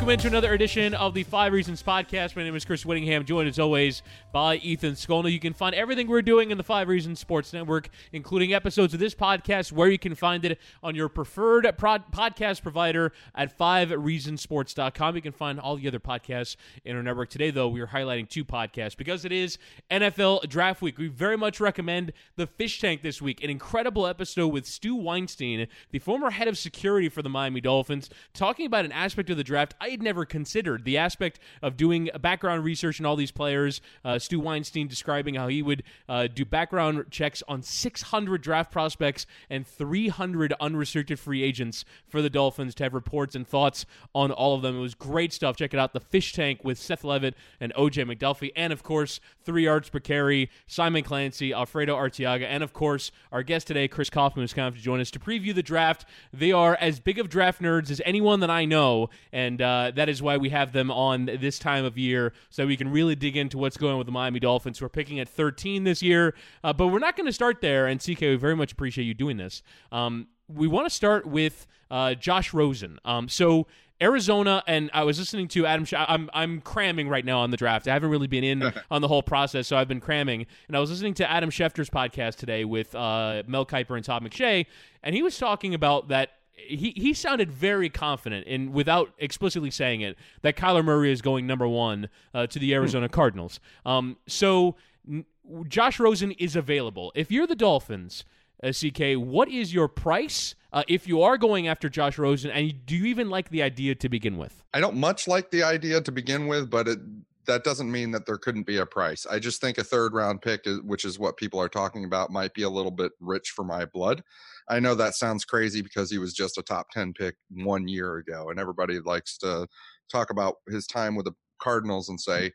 [0.00, 2.34] Welcome into another edition of the Five Reasons Podcast.
[2.34, 4.02] My name is Chris Wittyngham, joined as always
[4.32, 5.30] by Ethan Skolnick.
[5.30, 9.00] You can find everything we're doing in the Five Reasons Sports Network, including episodes of
[9.00, 15.16] this podcast, where you can find it on your preferred podcast provider at fivereasonsports.com.
[15.16, 17.28] You can find all the other podcasts in our network.
[17.28, 19.58] Today, though, we are highlighting two podcasts because it is
[19.90, 20.96] NFL Draft Week.
[20.96, 25.68] We very much recommend The Fish Tank this week, an incredible episode with Stu Weinstein,
[25.90, 29.44] the former head of security for the Miami Dolphins, talking about an aspect of the
[29.44, 33.80] draft I had never considered the aspect of doing background research on all these players.
[34.04, 39.26] Uh, Stu Weinstein describing how he would uh, do background checks on 600 draft prospects
[39.48, 44.54] and 300 unrestricted free agents for the Dolphins to have reports and thoughts on all
[44.54, 44.76] of them.
[44.76, 45.56] It was great stuff.
[45.56, 45.92] Check it out.
[45.92, 48.52] The Fish Tank with Seth Levitt and OJ McDuffie.
[48.56, 53.42] And of course, Three Yards Per Carry, Simon Clancy, Alfredo Artiaga, and of course, our
[53.42, 56.04] guest today, Chris Kouffman, who's come to join us to preview the draft.
[56.32, 59.10] They are as big of draft nerds as anyone that I know.
[59.32, 62.66] And, uh, uh, that is why we have them on this time of year so
[62.66, 65.18] we can really dig into what's going on with the Miami Dolphins, who are picking
[65.20, 66.34] at 13 this year.
[66.62, 67.86] Uh, but we're not going to start there.
[67.86, 69.62] And CK, we very much appreciate you doing this.
[69.90, 72.98] Um, we want to start with uh, Josh Rosen.
[73.04, 73.66] Um, so
[74.02, 75.84] Arizona, and I was listening to Adam.
[75.84, 77.86] Sh- I'm I'm cramming right now on the draft.
[77.86, 80.46] I haven't really been in on the whole process, so I've been cramming.
[80.68, 84.24] And I was listening to Adam Schefter's podcast today with uh, Mel Kiper and Todd
[84.24, 84.66] McShay,
[85.02, 86.30] and he was talking about that
[86.66, 91.46] he he sounded very confident in without explicitly saying it that Kyler Murray is going
[91.46, 93.60] number one uh, to the Arizona Cardinals.
[93.84, 94.76] Um, so
[95.08, 95.24] n-
[95.68, 97.12] Josh Rosen is available.
[97.14, 98.24] If you're the Dolphins,
[98.62, 100.54] uh, CK, what is your price?
[100.72, 103.94] Uh, if you are going after Josh Rosen, and do you even like the idea
[103.96, 104.62] to begin with?
[104.72, 106.98] I don't much like the idea to begin with, but it,
[107.46, 109.26] that doesn't mean that there couldn't be a price.
[109.26, 112.54] I just think a third round pick, which is what people are talking about, might
[112.54, 114.22] be a little bit rich for my blood.
[114.70, 118.18] I know that sounds crazy because he was just a top 10 pick one year
[118.18, 119.66] ago, and everybody likes to
[120.10, 122.52] talk about his time with the Cardinals and say,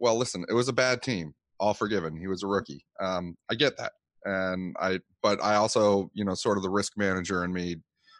[0.00, 2.16] well, listen, it was a bad team, all forgiven.
[2.16, 2.84] He was a rookie.
[3.00, 3.92] Um, I get that.
[4.24, 7.76] And I, but I also, you know, sort of the risk manager in me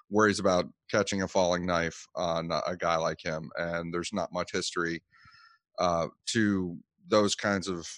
[0.08, 3.50] worries about catching a falling knife on a guy like him.
[3.56, 5.02] And there's not much history
[5.78, 6.76] uh, to
[7.08, 7.88] those kinds of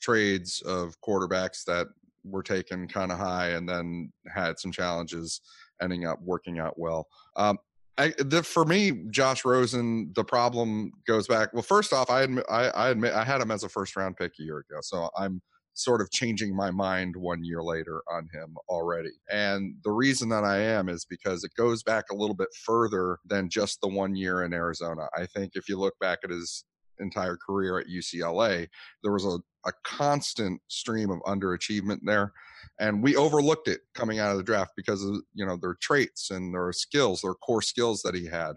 [0.00, 1.88] trades of quarterbacks that
[2.24, 5.40] were taken kind of high and then had some challenges
[5.80, 7.06] ending up working out well.
[7.36, 7.58] Um,
[7.96, 11.52] I, the, for me, Josh Rosen, the problem goes back.
[11.52, 14.16] Well, first off, I admit, I, I admit I had him as a first round
[14.16, 15.40] pick a year ago, so I'm
[15.74, 19.12] sort of changing my mind one year later on him already.
[19.30, 23.18] And the reason that I am is because it goes back a little bit further
[23.26, 25.08] than just the one year in Arizona.
[25.16, 26.64] I think if you look back at his
[27.00, 28.68] entire career at UCLA,
[29.02, 32.32] there was a, a constant stream of underachievement there.
[32.80, 36.30] And we overlooked it coming out of the draft because of you know their traits
[36.30, 38.54] and their skills, their core skills that he had.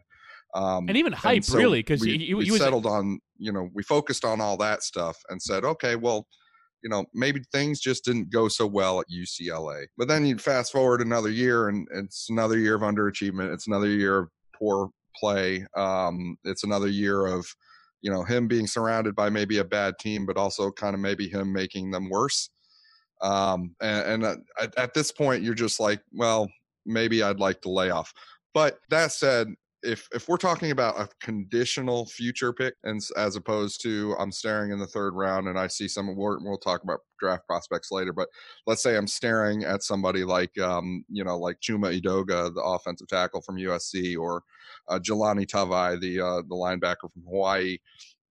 [0.56, 3.52] Um, and even hype, and so really, because we, he, he, we settled on you
[3.52, 6.26] know we focused on all that stuff and said, okay, well,
[6.84, 9.86] you know maybe things just didn't go so well at UCLA.
[9.98, 13.54] But then you fast forward another year, and it's another year of underachievement.
[13.54, 14.90] It's another year of poor
[15.20, 15.66] play.
[15.76, 17.46] Um, it's another year of
[18.02, 21.28] you know him being surrounded by maybe a bad team, but also kind of maybe
[21.28, 22.50] him making them worse.
[23.22, 26.48] Um, and, and uh, at, at this point, you're just like, well,
[26.86, 28.14] maybe I'd like to lay off.
[28.54, 29.48] But that said,
[29.84, 34.72] if if we're talking about a conditional future pick and as opposed to I'm staring
[34.72, 38.12] in the third round and I see some we'll, we'll talk about draft prospects later
[38.12, 38.28] but
[38.66, 43.08] let's say I'm staring at somebody like um you know like Chuma Edoga the offensive
[43.08, 44.44] tackle from USC or
[44.88, 47.78] uh, Jahlani Tavai the uh, the linebacker from Hawaii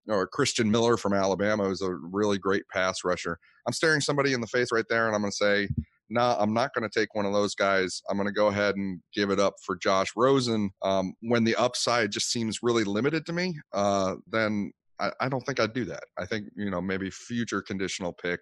[0.09, 3.39] or Christian Miller from Alabama who's a really great pass rusher.
[3.65, 5.69] I'm staring somebody in the face right there and I'm going to say
[6.09, 8.01] nah, I'm not going to take one of those guys.
[8.09, 10.71] I'm going to go ahead and give it up for Josh Rosen.
[10.81, 15.45] Um, when the upside just seems really limited to me, uh, then I, I don't
[15.45, 16.03] think I'd do that.
[16.17, 18.39] I think, you know, maybe future conditional pick,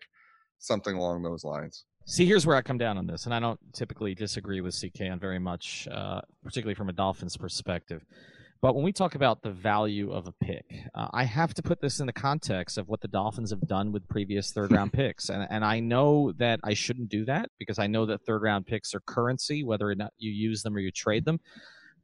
[0.59, 1.85] something along those lines.
[2.07, 5.01] See, here's where I come down on this, and I don't typically disagree with CK
[5.11, 8.05] on very much, uh, particularly from a Dolphins perspective.
[8.61, 10.65] But when we talk about the value of a pick,
[10.95, 13.91] uh, I have to put this in the context of what the Dolphins have done
[13.91, 15.29] with previous third round picks.
[15.29, 18.65] And, and I know that I shouldn't do that because I know that third round
[18.65, 21.39] picks are currency, whether or not you use them or you trade them.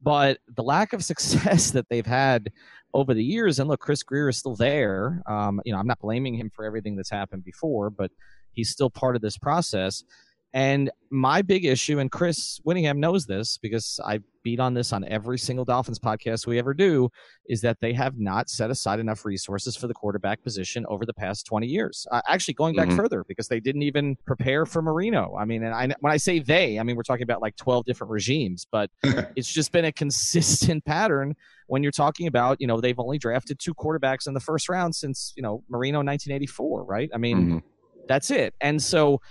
[0.01, 2.51] But the lack of success that they've had
[2.93, 5.21] over the years, and look, Chris Grier is still there.
[5.25, 8.11] Um, you know, I'm not blaming him for everything that's happened before, but
[8.51, 10.03] he's still part of this process.
[10.53, 15.05] And my big issue, and Chris Wittyngham knows this because I beat on this on
[15.05, 17.09] every single Dolphins podcast we ever do,
[17.47, 21.13] is that they have not set aside enough resources for the quarterback position over the
[21.13, 22.05] past 20 years.
[22.11, 22.97] Uh, actually, going back mm-hmm.
[22.97, 25.35] further, because they didn't even prepare for Marino.
[25.39, 27.85] I mean, and I, when I say they, I mean, we're talking about like 12
[27.85, 31.35] different regimes, but it's just been a consistent pattern
[31.67, 34.95] when you're talking about, you know, they've only drafted two quarterbacks in the first round
[34.95, 37.09] since, you know, Marino 1984, right?
[37.13, 37.57] I mean, mm-hmm.
[38.09, 38.53] that's it.
[38.59, 39.21] And so,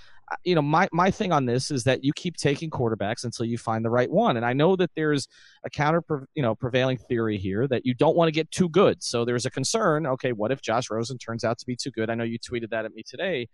[0.45, 3.59] you know, my my thing on this is that you keep taking quarterbacks until you
[3.59, 4.37] find the right one.
[4.37, 5.29] And I know that there's
[5.65, 6.03] a counter,
[6.35, 9.03] you know, prevailing theory here that you don't want to get too good.
[9.03, 10.07] So there's a concern.
[10.07, 12.11] Okay, what if Josh Rosen turns out to be too good?
[12.11, 13.49] I know you tweeted that at me today,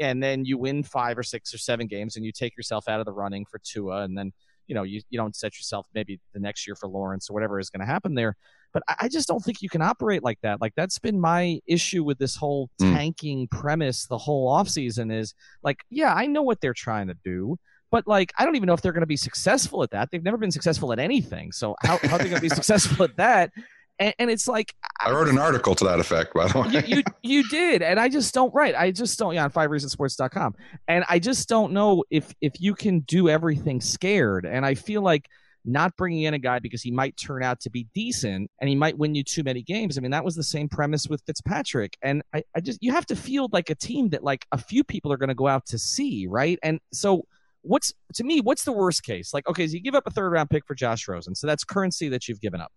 [0.00, 3.00] and then you win five or six or seven games, and you take yourself out
[3.00, 4.32] of the running for Tua, and then
[4.66, 7.58] you know you, you don't set yourself maybe the next year for Lawrence or whatever
[7.58, 8.36] is going to happen there.
[8.72, 10.60] But I, just don't think you can operate like that.
[10.60, 12.94] Like that's been my issue with this whole mm.
[12.94, 15.32] tanking premise the whole offseason is
[15.62, 17.56] like, yeah, I know what they're trying to do.
[17.90, 20.10] But like, I don't even know if they're going to be successful at that.
[20.10, 21.52] They've never been successful at anything.
[21.52, 23.50] So how, how are they going to be successful at that?
[23.98, 26.68] And, and, it's like I wrote an article to that effect, by the way.
[26.68, 28.74] you, you, you did, and I just don't write.
[28.74, 29.34] I just don't.
[29.34, 30.54] Yeah, on five fivereasonsports.com,
[30.88, 34.44] and I just don't know if if you can do everything scared.
[34.44, 35.28] And I feel like
[35.66, 38.76] not bringing in a guy because he might turn out to be decent and he
[38.76, 39.98] might win you too many games.
[39.98, 41.96] I mean, that was the same premise with Fitzpatrick.
[42.02, 44.84] And I, I just, you have to field like a team that like a few
[44.84, 46.58] people are going to go out to see, right?
[46.62, 47.26] And so
[47.62, 49.34] what's, to me, what's the worst case?
[49.34, 51.34] Like, okay, so you give up a third round pick for Josh Rosen.
[51.34, 52.72] So that's currency that you've given up.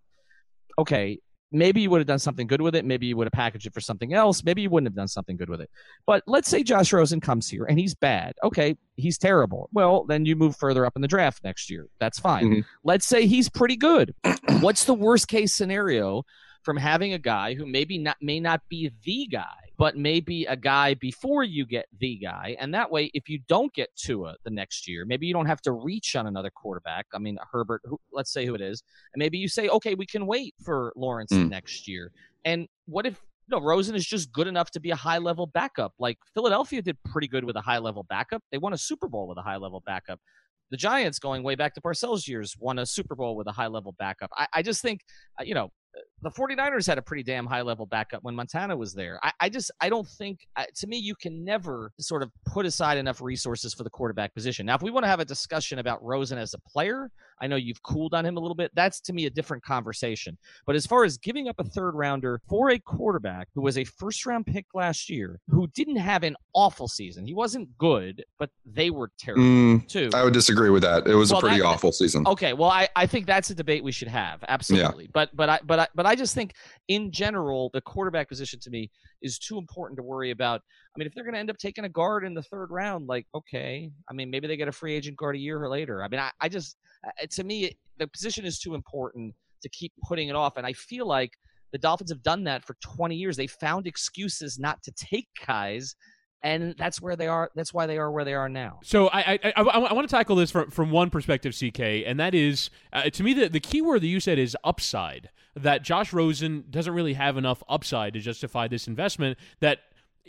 [0.79, 1.19] Okay,
[1.51, 2.85] maybe you would have done something good with it.
[2.85, 4.43] Maybe you would have packaged it for something else.
[4.43, 5.69] Maybe you wouldn't have done something good with it.
[6.05, 8.33] But let's say Josh Rosen comes here and he's bad.
[8.43, 9.69] Okay, he's terrible.
[9.73, 11.87] Well, then you move further up in the draft next year.
[11.99, 12.45] That's fine.
[12.45, 12.59] Mm-hmm.
[12.83, 14.15] Let's say he's pretty good.
[14.61, 16.23] What's the worst case scenario
[16.63, 20.57] from having a guy who maybe not may not be the guy but maybe a
[20.57, 22.57] guy before you get the guy.
[22.59, 25.61] And that way, if you don't get Tua the next year, maybe you don't have
[25.61, 27.07] to reach on another quarterback.
[27.13, 28.83] I mean, Herbert, who, let's say who it is.
[29.13, 31.49] And maybe you say, okay, we can wait for Lawrence mm.
[31.49, 32.11] next year.
[32.43, 35.93] And what if no, Rosen is just good enough to be a high level backup.
[35.97, 38.43] Like Philadelphia did pretty good with a high level backup.
[38.51, 40.19] They won a Super Bowl with a high level backup.
[40.71, 43.67] The Giants, going way back to Parcells' years, won a Super Bowl with a high
[43.67, 44.29] level backup.
[44.35, 45.01] I, I just think,
[45.39, 45.71] uh, you know,
[46.21, 49.19] the 49ers had a pretty damn high level backup when Montana was there.
[49.23, 52.65] I, I just, I don't think, uh, to me, you can never sort of put
[52.65, 54.65] aside enough resources for the quarterback position.
[54.65, 57.11] Now, if we want to have a discussion about Rosen as a player,
[57.41, 58.71] I know you've cooled on him a little bit.
[58.75, 60.37] That's to me a different conversation.
[60.65, 63.83] But as far as giving up a third rounder for a quarterback who was a
[63.83, 68.49] first round pick last year, who didn't have an awful season, he wasn't good, but
[68.65, 70.09] they were terrible mm, too.
[70.13, 71.07] I would disagree with that.
[71.07, 72.27] It was well, a pretty that, awful season.
[72.27, 74.43] Okay, well, I, I think that's a debate we should have.
[74.47, 75.05] Absolutely.
[75.05, 75.11] Yeah.
[75.13, 76.53] But but I but I but I just think
[76.87, 78.89] in general the quarterback position to me
[79.21, 80.61] is too important to worry about.
[80.95, 83.07] I mean, if they're going to end up taking a guard in the third round,
[83.07, 86.03] like okay, I mean maybe they get a free agent guard a year or later.
[86.03, 86.77] I mean, I, I just
[87.29, 90.57] to me, the position is too important to keep putting it off.
[90.57, 91.33] And I feel like
[91.71, 93.37] the Dolphins have done that for 20 years.
[93.37, 95.95] They found excuses not to take guys.
[96.41, 97.51] And that's where they are.
[97.53, 98.79] That's why they are where they are now.
[98.83, 102.19] So I I, I, I want to tackle this from, from one perspective, CK, and
[102.19, 105.29] that is uh, to me the the key word that you said is upside.
[105.55, 109.37] That Josh Rosen doesn't really have enough upside to justify this investment.
[109.59, 109.79] That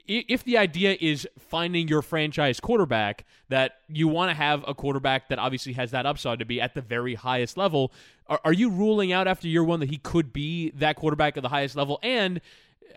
[0.06, 5.28] if the idea is finding your franchise quarterback, that you want to have a quarterback
[5.28, 7.92] that obviously has that upside to be at the very highest level,
[8.26, 11.42] are, are you ruling out after year one that he could be that quarterback at
[11.42, 11.98] the highest level?
[12.02, 12.40] And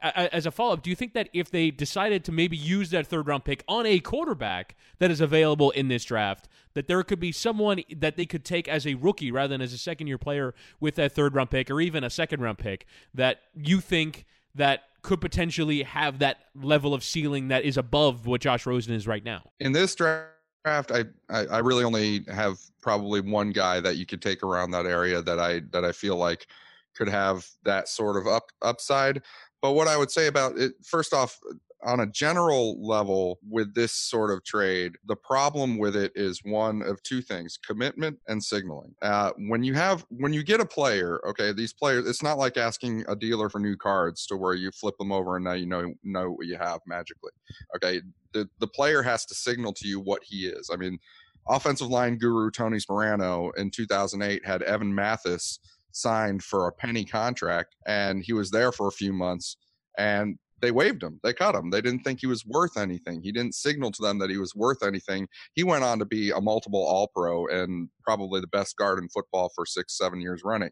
[0.01, 3.07] as a follow up, do you think that if they decided to maybe use that
[3.07, 7.19] third round pick on a quarterback that is available in this draft, that there could
[7.19, 10.17] be someone that they could take as a rookie rather than as a second year
[10.17, 14.25] player with that third round pick or even a second round pick that you think
[14.55, 19.05] that could potentially have that level of ceiling that is above what Josh Rosen is
[19.05, 19.43] right now.
[19.59, 20.27] In this draft,
[20.65, 24.85] I, I, I really only have probably one guy that you could take around that
[24.85, 26.47] area that I that I feel like
[26.95, 29.21] could have that sort of up upside.
[29.63, 31.39] But what I would say about it, first off,
[31.85, 36.81] on a general level with this sort of trade, the problem with it is one
[36.81, 38.93] of two things: commitment and signaling.
[39.01, 42.57] Uh, when you have when you get a player, okay, these players, it's not like
[42.57, 45.65] asking a dealer for new cards to where you flip them over and now you
[45.65, 47.31] know know what you have magically.
[47.77, 48.01] Okay,
[48.33, 50.69] the the player has to signal to you what he is.
[50.73, 50.99] I mean,
[51.47, 55.59] offensive line guru Tony Sparano in 2008 had Evan Mathis
[55.93, 59.55] signed for a penny contract, and he was there for a few months,
[59.97, 61.19] and they waived him.
[61.23, 61.69] They cut him.
[61.69, 63.21] They didn't think he was worth anything.
[63.21, 65.27] He didn't signal to them that he was worth anything.
[65.53, 69.09] He went on to be a multiple All Pro and probably the best guard in
[69.09, 70.71] football for six, seven years running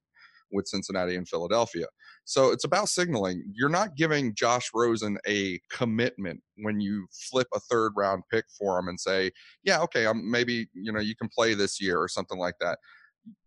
[0.52, 1.86] with Cincinnati and Philadelphia.
[2.26, 3.44] So it's about signaling.
[3.54, 8.80] You're not giving Josh Rosen a commitment when you flip a third round pick for
[8.80, 9.32] him and say,
[9.64, 12.80] yeah, okay, I'm maybe, you know, you can play this year or something like that.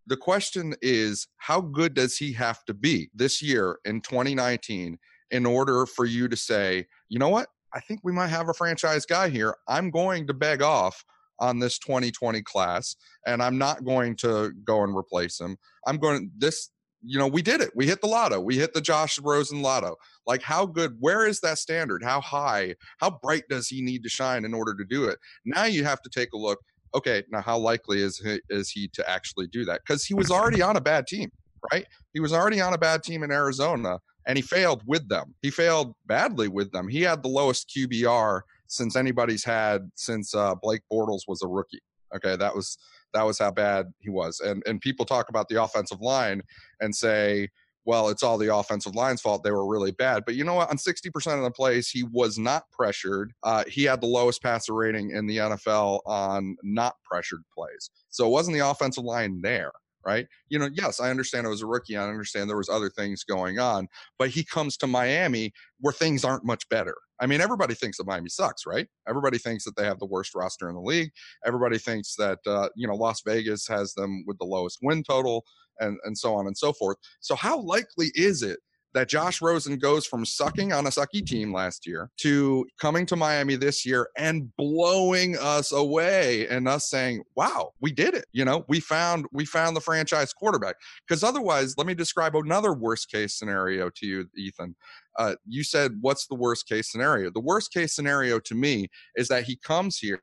[0.06, 4.99] The question is, how good does he have to be this year in 2019
[5.30, 7.49] in order for you to say, you know what?
[7.73, 9.56] I think we might have a franchise guy here.
[9.68, 11.04] I'm going to beg off
[11.40, 12.94] on this 2020 class
[13.26, 15.56] and I'm not going to go and replace him.
[15.87, 16.70] I'm going this
[17.06, 17.70] you know, we did it.
[17.75, 18.40] We hit the lotto.
[18.40, 19.96] We hit the Josh Rosen lotto.
[20.26, 22.02] Like, how good, where is that standard?
[22.02, 25.18] How high, how bright does he need to shine in order to do it?
[25.44, 26.61] Now you have to take a look.
[26.94, 29.80] Okay, now how likely is he, is he to actually do that?
[29.84, 31.30] Because he was already on a bad team,
[31.72, 31.86] right?
[32.12, 35.34] He was already on a bad team in Arizona and he failed with them.
[35.42, 36.88] He failed badly with them.
[36.88, 41.82] He had the lowest QBR since anybody's had since uh, Blake Bortles was a rookie.
[42.14, 42.78] Okay, that was
[43.12, 44.40] that was how bad he was.
[44.40, 46.42] And and people talk about the offensive line
[46.80, 47.48] and say,
[47.84, 49.42] well, it's all the offensive line's fault.
[49.42, 50.24] They were really bad.
[50.24, 50.70] But you know what?
[50.70, 53.32] On 60% of the plays, he was not pressured.
[53.42, 57.90] Uh, he had the lowest passer rating in the NFL on not pressured plays.
[58.10, 59.72] So it wasn't the offensive line there
[60.06, 60.26] right?
[60.49, 61.96] You know, yes, I understand it was a rookie.
[61.96, 66.25] I understand there was other things going on, but he comes to Miami where things
[66.25, 66.94] aren't much better.
[67.20, 68.87] I mean, everybody thinks that Miami sucks, right?
[69.08, 71.11] Everybody thinks that they have the worst roster in the league.
[71.44, 75.44] Everybody thinks that uh, you know Las Vegas has them with the lowest win total,
[75.80, 76.96] and and so on and so forth.
[77.20, 78.58] So how likely is it
[78.94, 83.16] that Josh Rosen goes from sucking on a sucky team last year to coming to
[83.16, 88.44] Miami this year and blowing us away and us saying, "Wow, we did it." You
[88.44, 90.76] know, we found we found the franchise quarterback.
[91.06, 94.76] Because otherwise, let me describe another worst case scenario to you, Ethan.
[95.18, 99.28] Uh, you said, "What's the worst case scenario?" The worst case scenario to me is
[99.28, 100.20] that he comes here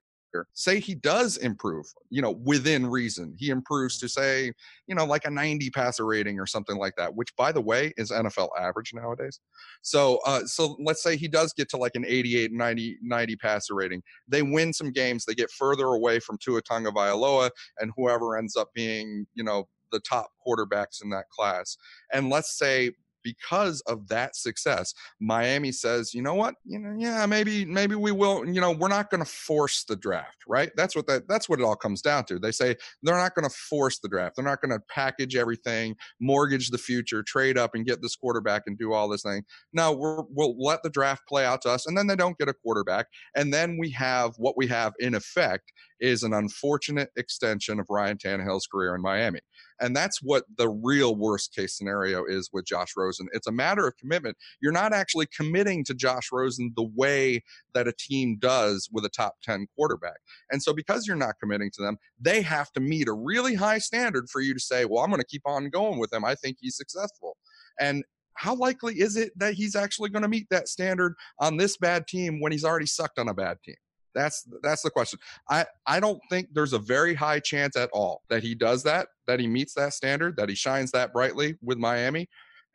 [0.53, 3.33] say he does improve, you know, within reason.
[3.38, 4.51] He improves to say,
[4.88, 7.93] you know, like a 90 passer rating or something like that, which by the way
[7.97, 9.39] is NFL average nowadays.
[9.81, 13.75] So uh so let's say he does get to like an 88 90 90 passer
[13.75, 14.01] rating.
[14.27, 18.69] They win some games, they get further away from Tua Tagovailoa and whoever ends up
[18.73, 21.77] being, you know, the top quarterbacks in that class.
[22.13, 22.91] And let's say
[23.23, 26.55] because of that success miami says you know what?
[26.65, 29.95] You know yeah maybe maybe we will you know we're not going to force the
[29.95, 30.71] draft right?
[30.75, 32.39] That's what that that's what it all comes down to.
[32.39, 34.35] They say they're not going to force the draft.
[34.35, 38.63] They're not going to package everything mortgage the future trade up and get this quarterback
[38.67, 39.43] and do all this thing.
[39.73, 42.49] No we're, we'll let the draft play out to us and then they don't get
[42.49, 47.79] a quarterback and then we have what we have in effect is an unfortunate extension
[47.79, 49.39] of Ryan Tannehill's career in Miami.
[49.81, 53.27] And that's what the real worst case scenario is with Josh Rosen.
[53.33, 54.38] It's a matter of commitment.
[54.61, 59.09] You're not actually committing to Josh Rosen the way that a team does with a
[59.09, 60.17] top 10 quarterback.
[60.51, 63.79] And so, because you're not committing to them, they have to meet a really high
[63.79, 66.23] standard for you to say, well, I'm going to keep on going with him.
[66.23, 67.35] I think he's successful.
[67.79, 68.03] And
[68.35, 72.07] how likely is it that he's actually going to meet that standard on this bad
[72.07, 73.75] team when he's already sucked on a bad team?
[74.13, 75.19] That's that's the question.
[75.49, 79.07] I I don't think there's a very high chance at all that he does that,
[79.27, 82.27] that he meets that standard, that he shines that brightly with Miami,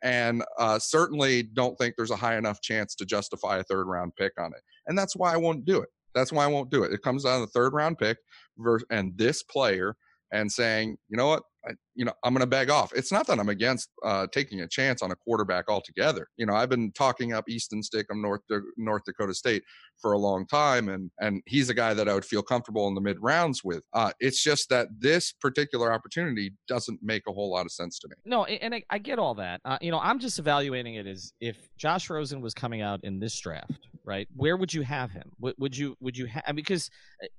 [0.03, 4.15] and uh, certainly don't think there's a high enough chance to justify a third round
[4.15, 4.61] pick on it.
[4.87, 5.89] And that's why I won't do it.
[6.15, 6.91] That's why I won't do it.
[6.91, 8.17] It comes down to the third round pick
[8.57, 9.95] versus, and this player
[10.31, 12.93] and saying, you know what, I, you know, I'm going to beg off.
[12.95, 16.27] It's not that I'm against uh, taking a chance on a quarterback altogether.
[16.37, 18.41] You know, I've been talking up Easton Stick of North
[18.77, 19.63] North Dakota State
[20.01, 22.95] for a long time, and and he's a guy that I would feel comfortable in
[22.95, 23.83] the mid rounds with.
[23.93, 28.07] Uh, it's just that this particular opportunity doesn't make a whole lot of sense to
[28.07, 28.15] me.
[28.25, 29.61] No, and I, I get all that.
[29.65, 33.19] Uh, you know, I'm just evaluating it as if Josh Rosen was coming out in
[33.19, 34.27] this draft, right?
[34.35, 35.31] Where would you have him?
[35.39, 36.89] Would, would you would you have because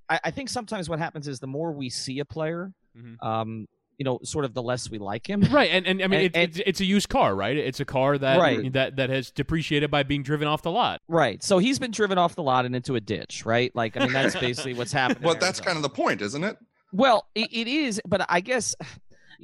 [0.09, 2.73] I, I think sometimes what happens is the more we see a player.
[2.97, 3.27] Mm-hmm.
[3.27, 5.41] Um, you know, sort of the less we like him.
[5.51, 7.57] Right, and, and I mean, and, it, and, it's, it's a used car, right?
[7.57, 8.73] It's a car that right.
[8.73, 11.01] that that has depreciated by being driven off the lot.
[11.09, 11.43] Right.
[11.43, 13.75] So he's been driven off the lot and into a ditch, right?
[13.75, 15.25] Like, I mean, that's basically what's happening.
[15.25, 16.57] well, that's kind of the point, isn't it?
[16.93, 18.77] Well, it, it is, but I guess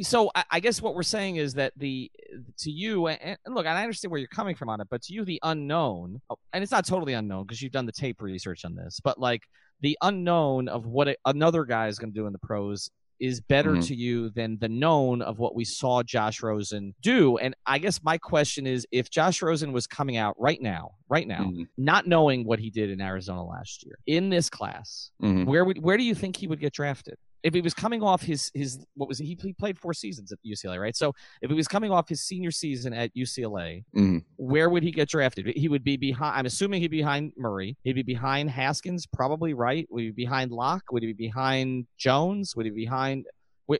[0.03, 2.11] So I, I, guess what we're saying is that the
[2.59, 5.13] to you and, and look, I understand where you're coming from on it, but to
[5.13, 8.65] you the unknown, oh, and it's not totally unknown because you've done the tape research
[8.65, 9.43] on this, but like
[9.81, 13.41] the unknown of what a, another guy is going to do in the pros is
[13.41, 13.81] better mm-hmm.
[13.81, 17.39] to you than the known of what we saw Josh Rosen do.
[17.39, 21.27] And I guess my question is if Josh Rosen was coming out right now, right
[21.27, 21.63] now, mm-hmm.
[21.79, 25.45] not knowing what he did in Arizona last year in this class, mm-hmm.
[25.45, 27.17] where would where do you think he would get drafted?
[27.45, 30.39] If he was coming off his his what was he, he played four seasons at
[30.45, 30.97] UCLA, right?
[30.97, 34.19] So if he was coming off his senior season at UCLA, mm-hmm.
[34.37, 35.47] where would he get drafted?
[35.55, 36.39] He would be behind.
[36.39, 37.77] I'm assuming he'd be behind Murray.
[37.85, 39.87] He'd be behind Haskins, probably right.
[39.91, 40.85] Would he be behind Lock?
[40.91, 42.57] Would he be behind Jones?
[42.57, 43.27] Would he be behind?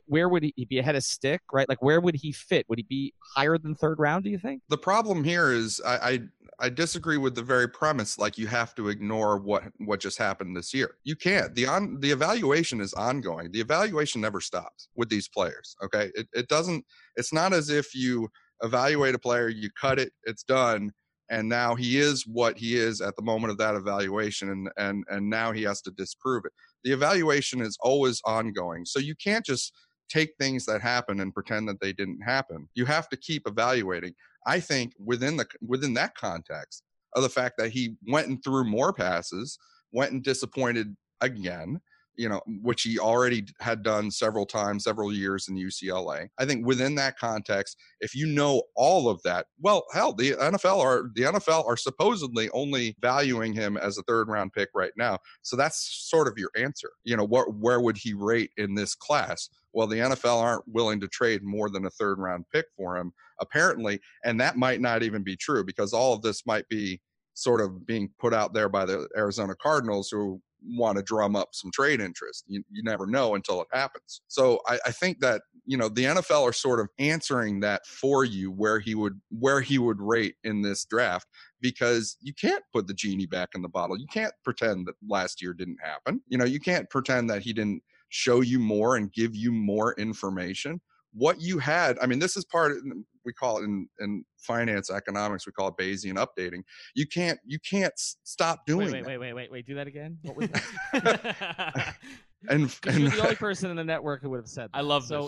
[0.07, 1.69] Where would he be ahead of stick right?
[1.69, 2.65] Like where would he fit?
[2.69, 4.61] Would he be higher than third round do you think?
[4.69, 6.19] The problem here is i i,
[6.59, 10.55] I disagree with the very premise like you have to ignore what what just happened
[10.55, 10.95] this year.
[11.03, 11.53] You can't.
[11.55, 13.51] The on the evaluation is ongoing.
[13.51, 16.11] The evaluation never stops with these players okay?
[16.15, 18.29] It, it doesn't it's not as if you
[18.63, 20.91] evaluate a player you cut it it's done
[21.29, 25.03] and now he is what he is at the moment of that evaluation and and
[25.09, 26.53] and now he has to disprove it
[26.85, 28.85] the evaluation is always ongoing.
[28.85, 29.73] So you can't just
[30.07, 32.69] take things that happen and pretend that they didn't happen.
[32.75, 34.13] You have to keep evaluating.
[34.47, 36.83] I think within the within that context
[37.15, 39.57] of the fact that he went and threw more passes,
[39.91, 41.81] went and disappointed again,
[42.17, 46.27] you know, which he already had done several times, several years in UCLA.
[46.37, 50.79] I think within that context, if you know all of that, well, hell, the NFL
[50.79, 55.19] are the NFL are supposedly only valuing him as a third round pick right now.
[55.41, 56.91] So that's sort of your answer.
[57.03, 59.49] You know, what where would he rate in this class?
[59.73, 63.11] Well, the NFL aren't willing to trade more than a third round pick for him,
[63.41, 67.01] apparently, and that might not even be true because all of this might be
[67.35, 71.49] sort of being put out there by the Arizona Cardinals, who want to drum up
[71.53, 72.43] some trade interest.
[72.47, 74.21] You, you never know until it happens.
[74.27, 78.23] So I, I think that you know the NFL are sort of answering that for
[78.23, 81.27] you where he would where he would rate in this draft
[81.61, 83.97] because you can't put the genie back in the bottle.
[83.97, 86.21] You can't pretend that last year didn't happen.
[86.27, 89.93] You know, you can't pretend that he didn't show you more and give you more
[89.93, 90.79] information
[91.15, 92.77] what you had i mean this is part of,
[93.25, 96.61] we call it in, in finance economics we call it bayesian updating
[96.95, 100.17] you can't you can't stop doing wait wait wait wait wait wait do that again?
[100.23, 101.95] What was that?
[102.49, 104.77] And, and you're the only person in the network who would have said that.
[104.77, 105.27] i love so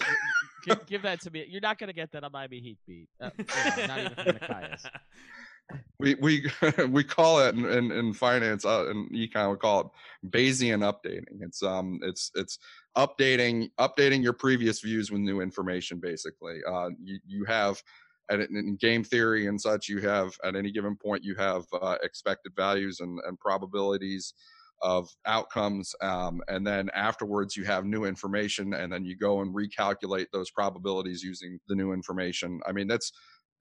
[0.65, 1.45] give, give, that to me.
[1.47, 3.09] You're not going to get that on miami heat beat.
[3.19, 3.29] Uh,
[3.87, 4.77] not even from the
[5.99, 6.49] we we
[6.89, 9.87] we call it in, in, in finance uh, in econ we call it
[10.29, 11.41] Bayesian updating.
[11.41, 12.59] It's um it's it's
[12.97, 15.99] updating updating your previous views with new information.
[15.99, 17.81] Basically, uh, you you have
[18.29, 21.97] at, in game theory and such, you have at any given point you have uh,
[22.03, 24.33] expected values and, and probabilities
[24.81, 29.55] of outcomes um, and then afterwards you have new information and then you go and
[29.55, 33.11] recalculate those probabilities using the new information i mean that's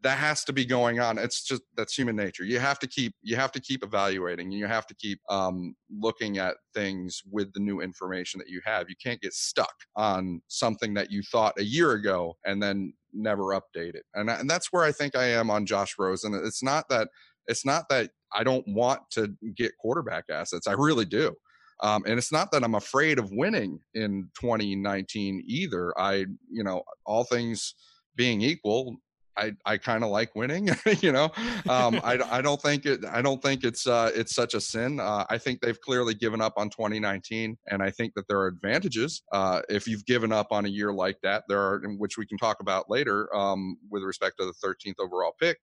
[0.07, 3.13] that has to be going on it's just that's human nature you have to keep
[3.23, 7.53] you have to keep evaluating and you have to keep um, looking at things with
[7.55, 11.59] the new information that you have you can't get stuck on something that you thought
[11.59, 15.25] a year ago and then never update it and, and that's where i think i
[15.25, 17.09] am on josh rosen it's not that
[17.49, 21.35] it's not that i don't want to get quarterback assets i really do
[21.83, 25.93] um, and it's not that I'm afraid of winning in 2019 either.
[26.01, 27.75] I, you know, all things
[28.17, 28.97] being equal,
[29.37, 30.71] I, I kind of like winning,
[31.01, 31.31] you know.
[31.69, 35.01] Um, I, I don't think it I don't think it's uh, it's such a sin.
[35.01, 38.47] Uh, I think they've clearly given up on 2019, and I think that there are
[38.47, 41.45] advantages uh, if you've given up on a year like that.
[41.49, 45.35] There are, which we can talk about later, um, with respect to the 13th overall
[45.41, 45.59] pick.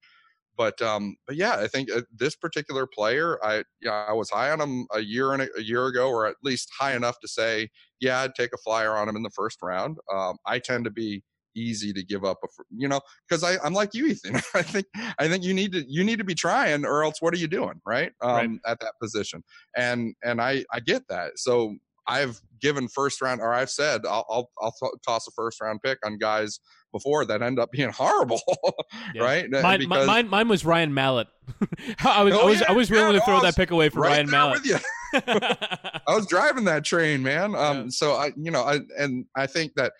[0.55, 4.51] But um, but yeah, I think uh, this particular player, I yeah, I was high
[4.51, 7.27] on him a year and a, a year ago, or at least high enough to
[7.27, 9.97] say, yeah, I'd take a flyer on him in the first round.
[10.13, 11.23] Um, I tend to be
[11.55, 14.85] easy to give up a you know because i i'm like you ethan i think
[15.19, 17.47] i think you need to you need to be trying or else what are you
[17.47, 18.49] doing right um right.
[18.65, 19.43] at that position.
[19.75, 21.37] And and i i get that.
[21.37, 21.75] So
[22.07, 24.73] i've given first round or i've said i'll i'll, I'll
[25.05, 26.59] toss a first round pick on guys
[26.91, 28.41] before that end up being horrible
[29.15, 29.23] yeah.
[29.23, 29.49] right?
[29.49, 31.27] Mine, because, mine, mine was ryan mallett.
[32.03, 33.89] I was oh, i was yeah, i was willing yeah, to throw that pick away
[33.89, 34.61] for right ryan mallett.
[35.13, 37.55] i was driving that train man.
[37.55, 39.93] Um so i you know i and i think that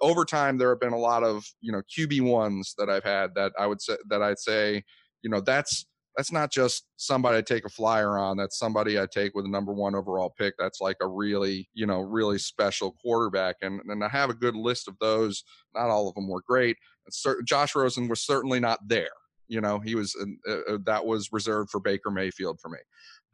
[0.00, 3.34] over time there have been a lot of you know QB ones that I've had
[3.34, 4.82] that I would say that I'd say
[5.22, 8.36] you know that's that's not just somebody I take a flyer on.
[8.36, 10.54] That's somebody I take with a number one overall pick.
[10.58, 13.56] That's like a really, you know, really special quarterback.
[13.62, 15.42] And and I have a good list of those.
[15.74, 16.76] Not all of them were great.
[17.44, 19.08] Josh Rosen was certainly not there.
[19.48, 20.14] You know, he was
[20.48, 22.78] uh, uh, that was reserved for Baker Mayfield for me.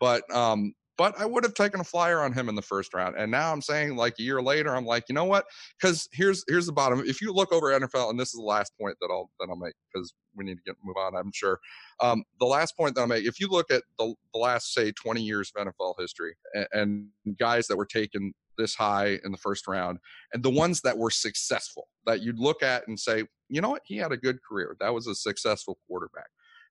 [0.01, 3.15] But um, but I would have taken a flyer on him in the first round.
[3.17, 5.47] And now I'm saying like a year later, I'm like, you know what?
[5.81, 7.03] Because here's here's the bottom.
[7.07, 9.57] If you look over NFL, and this is the last point that I'll that I'll
[9.57, 11.17] make because we need to get move on.
[11.17, 11.61] I'm sure.
[12.01, 14.93] Um, the last point that I'll make, if you look at the, the last say
[14.93, 19.39] 20 years of NFL history and, and guys that were taken this high in the
[19.39, 19.99] first round,
[20.33, 23.83] and the ones that were successful that you'd look at and say, you know what,
[23.85, 24.77] he had a good career.
[24.81, 26.27] That was a successful quarterback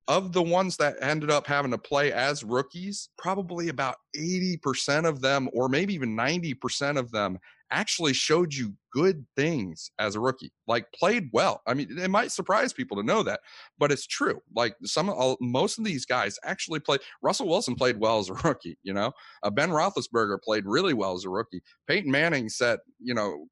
[0.07, 5.21] of the ones that ended up having to play as rookies, probably about 80% of
[5.21, 7.39] them, or maybe even 90% of them,
[7.71, 11.61] actually showed you good things as a rookie, like played well.
[11.67, 13.41] I mean, it might surprise people to know that,
[13.77, 14.41] but it's true.
[14.55, 17.01] Like some, most of these guys actually played.
[17.21, 18.77] Russell Wilson played well as a rookie.
[18.83, 19.11] You know,
[19.43, 21.61] uh, Ben Roethlisberger played really well as a rookie.
[21.87, 23.47] Peyton Manning set, you know,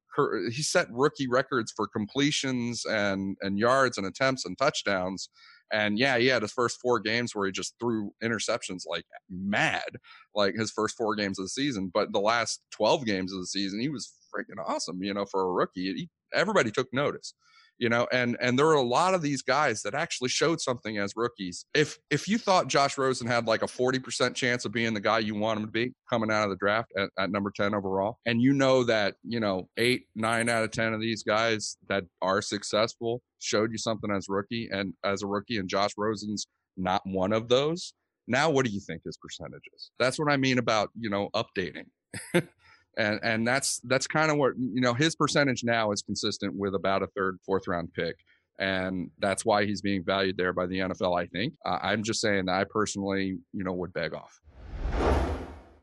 [0.50, 5.28] he set rookie records for completions and and yards and attempts and touchdowns
[5.72, 9.96] and yeah, he had his first four games where he just threw interceptions like mad,
[10.34, 11.90] like his first four games of the season.
[11.92, 15.42] But the last 12 games of the season, he was freaking awesome, you know, for
[15.42, 15.92] a rookie.
[15.94, 17.34] He, everybody took notice
[17.78, 20.98] you know and and there are a lot of these guys that actually showed something
[20.98, 21.64] as rookies.
[21.74, 25.18] If if you thought josh rosen had like a 40% chance of being the guy
[25.18, 28.18] you want him to be coming out of the draft at, at number 10 overall
[28.26, 32.04] and you know that you know eight nine out of 10 of these guys that
[32.22, 37.02] are successful showed you something as rookie and as a rookie and josh rosen's not
[37.04, 37.94] one of those
[38.28, 39.90] now what do you think his percentage is?
[39.98, 41.86] That's what i mean about you know updating
[42.96, 46.74] and and that's that's kind of what you know his percentage now is consistent with
[46.74, 48.16] about a third fourth round pick
[48.58, 51.52] and that's why he's being valued there by the NFL I think.
[51.66, 55.25] Uh, I'm just saying that I personally you know would beg off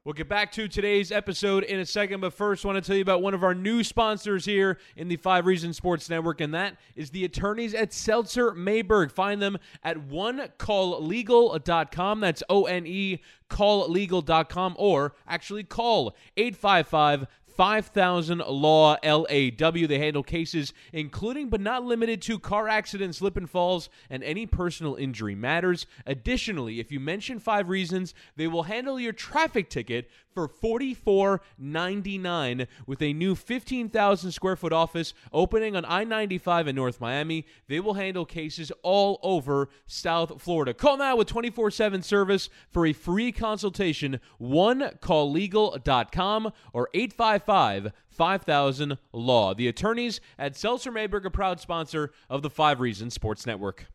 [0.06, 2.98] We'll get back to today's episode in a second, but first, I want to tell
[2.98, 6.54] you about one of our new sponsors here in the Five Reasons Sports Network, and
[6.54, 9.14] that is the attorneys at Seltzer Mayberg.
[9.14, 12.20] Find them at onecalllegal.com.
[12.20, 19.88] That's O N E calllegal.com, or actually call 855 5000 Law LAW.
[19.88, 24.46] They handle cases including but not limited to car accidents, slip and falls, and any
[24.46, 25.86] personal injury matters.
[26.06, 33.02] Additionally, if you mention five reasons, they will handle your traffic ticket for $44.99 with
[33.02, 37.46] a new 15,000 square foot office opening on I 95 in North Miami.
[37.68, 40.74] They will handle cases all over South Florida.
[40.74, 44.20] Call now with 24 7 service for a free consultation.
[44.38, 49.54] One OneCallLegal.com or 855 5000 Law.
[49.54, 53.88] The attorneys at Seltzer Mayberg, a proud sponsor of the Five Reasons Sports Network.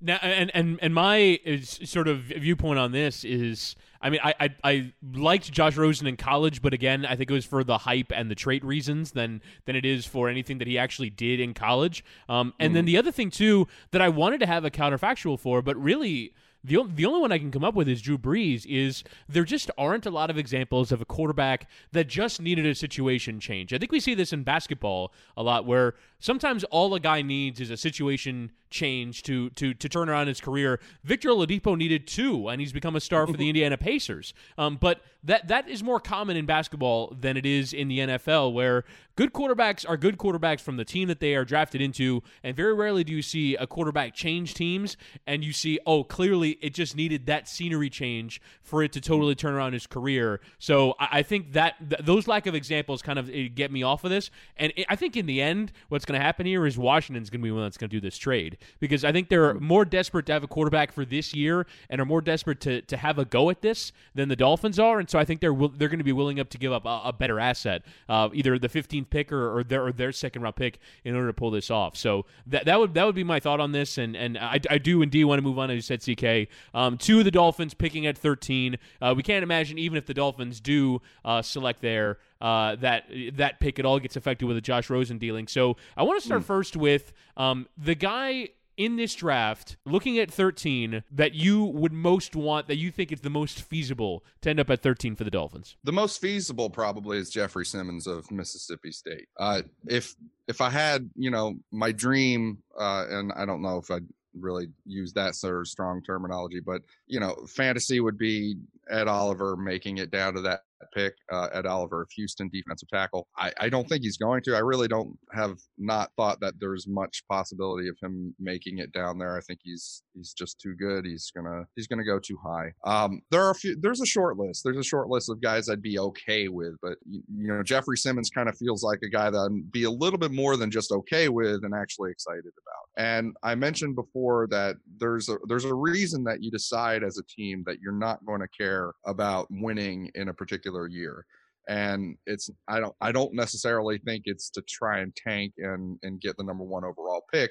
[0.00, 4.54] Now, and and and my sort of viewpoint on this is, I mean, I, I,
[4.62, 8.12] I liked Josh Rosen in college, but again, I think it was for the hype
[8.14, 11.54] and the trait reasons than than it is for anything that he actually did in
[11.54, 12.04] college.
[12.28, 12.74] Um, and mm.
[12.74, 16.34] then the other thing too that I wanted to have a counterfactual for, but really
[16.66, 18.66] the, the only one I can come up with is Drew Brees.
[18.66, 22.74] Is there just aren't a lot of examples of a quarterback that just needed a
[22.74, 23.72] situation change.
[23.72, 27.60] I think we see this in basketball a lot, where sometimes all a guy needs
[27.60, 30.78] is a situation change to to to turn around his career.
[31.02, 34.34] Victor Oladipo needed two, and he's become a star for the Indiana Pacers.
[34.58, 38.52] Um, but that that is more common in basketball than it is in the NFL,
[38.52, 38.84] where
[39.16, 42.74] good quarterbacks are good quarterbacks from the team that they are drafted into, and very
[42.74, 46.94] rarely do you see a quarterback change teams, and you see oh clearly it just
[46.94, 50.40] needed that scenery change for it to totally turn around his career.
[50.58, 54.04] So I, I think that th- those lack of examples kind of get me off
[54.04, 56.78] of this, and it, I think in the end, what's going to happen here is
[56.78, 59.54] Washington's going to be one that's going to do this trade because I think they're
[59.54, 62.96] more desperate to have a quarterback for this year and are more desperate to, to
[62.96, 65.88] have a go at this than the Dolphins are, and so I think they're they're
[65.88, 68.68] going to be willing up to give up a, a better asset, uh, either the
[68.68, 71.70] 15th pick or, or their or their second round pick in order to pull this
[71.70, 71.96] off.
[71.96, 74.78] So that that would that would be my thought on this, and and I, I
[74.78, 78.06] do indeed want to move on as you said, CK, um, to the Dolphins picking
[78.06, 78.76] at 13.
[79.00, 83.60] Uh, we can't imagine even if the Dolphins do uh, select there uh, that that
[83.60, 85.48] pick at all gets affected with a Josh Rosen dealing.
[85.48, 86.46] So I want to start mm.
[86.46, 92.36] first with um, the guy in this draft, looking at 13, that you would most
[92.36, 95.30] want, that you think is the most feasible to end up at 13 for the
[95.30, 95.76] Dolphins?
[95.84, 99.28] The most feasible probably is Jeffrey Simmons of Mississippi State.
[99.38, 100.14] Uh, if
[100.46, 104.06] if I had, you know, my dream, uh, and I don't know if I'd
[104.38, 108.56] really use that sort of strong terminology, but you know, fantasy would be
[108.90, 110.60] Ed Oliver making it down to that
[110.94, 113.28] pick, uh, Ed Oliver of Houston defensive tackle.
[113.36, 114.54] I, I don't think he's going to.
[114.54, 119.18] I really don't have not thought that there's much possibility of him making it down
[119.18, 119.36] there.
[119.36, 121.04] I think he's he's just too good.
[121.04, 122.72] He's gonna he's gonna go too high.
[122.84, 123.76] Um, there are a few.
[123.80, 124.62] There's a short list.
[124.64, 127.96] There's a short list of guys I'd be okay with, but you, you know, Jeffrey
[127.96, 130.70] Simmons kind of feels like a guy that I'd be a little bit more than
[130.70, 133.04] just okay with and actually excited about.
[133.04, 137.22] And I mentioned before that there's a there's a reason that you decide as a
[137.24, 141.24] team that you're not going to care about winning in a particular year.
[141.68, 146.20] And it's I don't I don't necessarily think it's to try and tank and and
[146.20, 147.50] get the number 1 overall pick.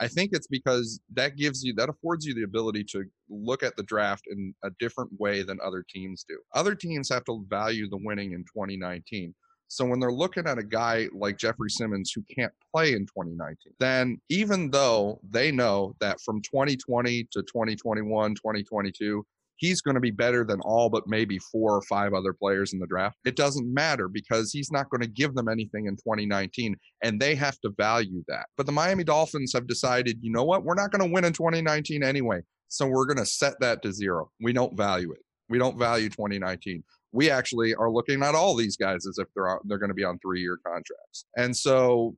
[0.00, 3.76] I think it's because that gives you that affords you the ability to look at
[3.76, 6.38] the draft in a different way than other teams do.
[6.54, 9.34] Other teams have to value the winning in 2019.
[9.68, 13.72] So when they're looking at a guy like Jeffrey Simmons who can't play in 2019,
[13.78, 19.24] then even though they know that from 2020 to 2021, 2022,
[19.60, 22.78] he's going to be better than all but maybe four or five other players in
[22.78, 23.18] the draft.
[23.24, 27.34] It doesn't matter because he's not going to give them anything in 2019 and they
[27.34, 28.46] have to value that.
[28.56, 30.64] But the Miami Dolphins have decided, you know what?
[30.64, 32.40] We're not going to win in 2019 anyway.
[32.68, 34.30] So we're going to set that to zero.
[34.40, 35.20] We don't value it.
[35.48, 39.58] We don't value 2019 we actually are looking at all these guys as if they're
[39.64, 41.26] they're going to be on three year contracts.
[41.36, 42.14] And so,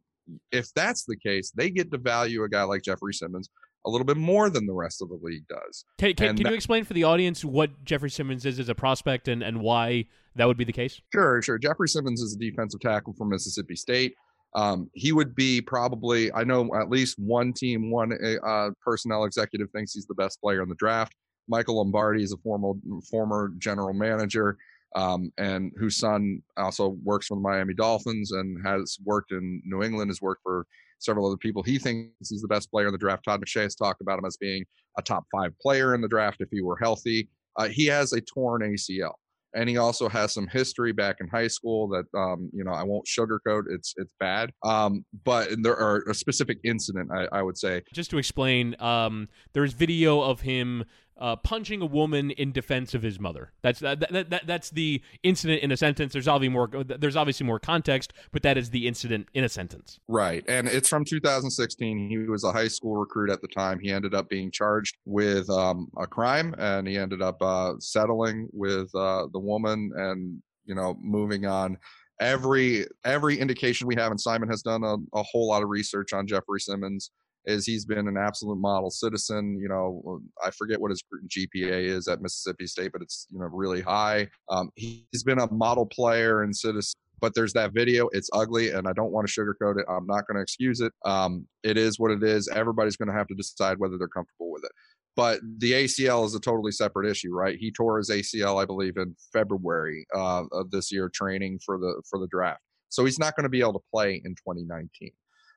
[0.51, 3.49] if that's the case, they get to value a guy like Jeffrey Simmons
[3.87, 5.85] a little bit more than the rest of the league does.
[5.99, 8.75] Can, can, can that, you explain for the audience what Jeffrey Simmons is as a
[8.75, 11.01] prospect and, and why that would be the case?
[11.13, 11.59] Sure, sure.
[11.59, 14.15] Jeffrey Simmons is a defensive tackle from Mississippi State.
[14.55, 18.13] Um, he would be probably, I know at least one team, one
[18.47, 21.15] uh, personnel executive thinks he's the best player in the draft.
[21.49, 22.73] Michael Lombardi is a former
[23.11, 24.59] former general manager
[24.95, 29.83] um, and whose son also works for the Miami Dolphins and has worked in New
[29.83, 30.67] England, has worked for
[31.05, 31.63] several other people.
[31.63, 33.25] He thinks he's the best player in the draft.
[33.25, 34.65] Todd McShay has talked about him as being
[34.99, 37.29] a top five player in the draft if he were healthy.
[37.57, 39.13] Uh, he has a torn ACL.
[39.55, 42.85] And he also has some history back in high school that um, you know I
[42.85, 43.65] won't sugarcoat.
[43.69, 47.83] It's it's bad, um, but there are a specific incident I, I would say.
[47.93, 50.87] Just to explain, um, there's video of him
[51.23, 53.53] uh, punching a woman in defense of his mother.
[53.63, 56.13] That's that, that, that, that's the incident in a sentence.
[56.13, 56.69] There's obviously more.
[56.85, 60.01] There's obviously more context, but that is the incident in a sentence.
[60.09, 62.11] Right, and it's from 2016.
[62.11, 63.79] He was a high school recruit at the time.
[63.79, 68.49] He ended up being charged with um, a crime, and he ended up uh, settling
[68.53, 71.79] with uh, the woman, and you know, moving on
[72.21, 76.13] every every indication we have and simon has done a, a, whole lot of research
[76.13, 77.11] on jeffrey simmons
[77.45, 79.59] is he's been an absolute model citizen.
[79.61, 83.47] You know, I forget what his GPA is at Mississippi State, but it's you know
[83.47, 84.29] really high.
[84.49, 86.99] Um, he's been a model player and citizen.
[87.21, 88.09] But there's that video.
[88.11, 89.87] It's ugly, and I don't want to sugarcoat it.
[89.89, 90.93] I'm not going to excuse it.
[91.05, 92.49] Um, it is what it is.
[92.49, 94.73] Everybody's going to have to decide whether they're comfortable with it.
[95.15, 97.57] But the ACL is a totally separate issue, right?
[97.57, 102.03] He tore his ACL, I believe, in February uh, of this year, training for the
[102.11, 102.61] for the draft.
[102.89, 105.13] So he's not going to be able to play in 2019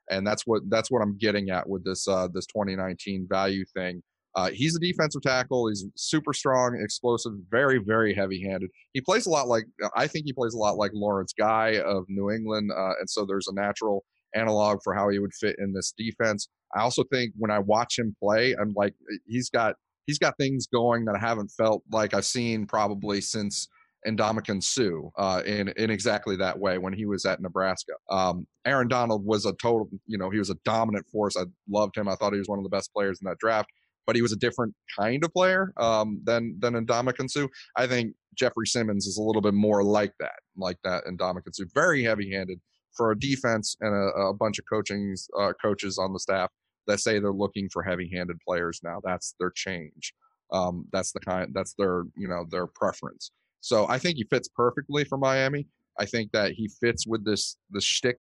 [0.09, 4.01] and that's what that's what I'm getting at with this uh, this 2019 value thing.
[4.35, 5.69] Uh, he's a defensive tackle.
[5.69, 8.69] He's super strong, explosive, very very heavy handed.
[8.93, 9.65] He plays a lot like
[9.95, 13.25] I think he plays a lot like Lawrence Guy of New England, uh, and so
[13.25, 14.03] there's a natural
[14.35, 16.49] analog for how he would fit in this defense.
[16.75, 18.93] I also think when I watch him play, I'm like
[19.25, 23.67] he's got he's got things going that I haven't felt like I've seen probably since
[24.05, 27.93] Ndamukong Suh uh, in in exactly that way when he was at Nebraska.
[28.09, 31.35] Um, Aaron Donald was a total, you know, he was a dominant force.
[31.37, 32.07] I loved him.
[32.07, 33.69] I thought he was one of the best players in that draft,
[34.05, 37.47] but he was a different kind of player um, than than Ndamukong Suh.
[37.75, 41.65] I think Jeffrey Simmons is a little bit more like that, like that Ndamukong Suh.
[41.73, 42.59] Very heavy-handed
[42.95, 46.49] for a defense and a, a bunch of coaching uh, coaches on the staff
[46.87, 48.99] that say they're looking for heavy-handed players now.
[49.03, 50.13] That's their change.
[50.51, 51.51] Um, that's the kind.
[51.53, 53.31] That's their you know their preference.
[53.65, 55.65] So I think he fits perfectly for Miami.
[55.99, 58.19] I think that he fits with this the shtick.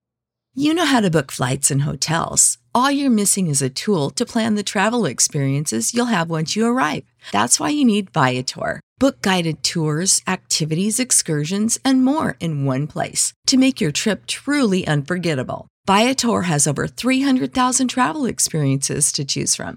[0.54, 2.56] You know how to book flights and hotels.
[2.74, 6.64] All you're missing is a tool to plan the travel experiences you'll have once you
[6.66, 7.04] arrive.
[7.30, 8.80] That's why you need Viator.
[8.98, 14.86] Book guided tours, activities, excursions, and more in one place to make your trip truly
[14.86, 15.68] unforgettable.
[15.86, 19.76] Viator has over 300,000 travel experiences to choose from.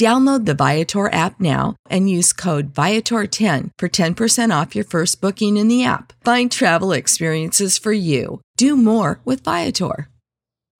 [0.00, 5.58] Download the Viator app now and use code Viator10 for 10% off your first booking
[5.58, 6.14] in the app.
[6.24, 8.40] Find travel experiences for you.
[8.56, 10.08] Do more with Viator.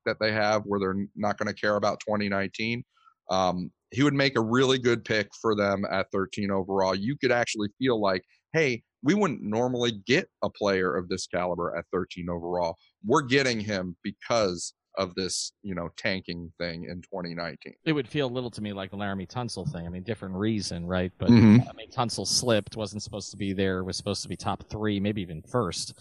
[0.06, 2.82] That they have where they're not going to care about 2019.
[3.28, 6.94] Um, he would make a really good pick for them at 13 overall.
[6.94, 8.22] You could actually feel like,
[8.54, 12.76] hey, we wouldn't normally get a player of this caliber at 13 overall.
[13.04, 17.74] We're getting him because of this, you know, tanking thing in 2019.
[17.84, 19.86] It would feel a little to me like the Laremy Tunsil thing.
[19.86, 21.12] I mean, different reason, right?
[21.18, 21.68] But Mhm.
[21.68, 24.98] I mean, Tunsil slipped, wasn't supposed to be there, was supposed to be top three,
[24.98, 25.94] maybe even first.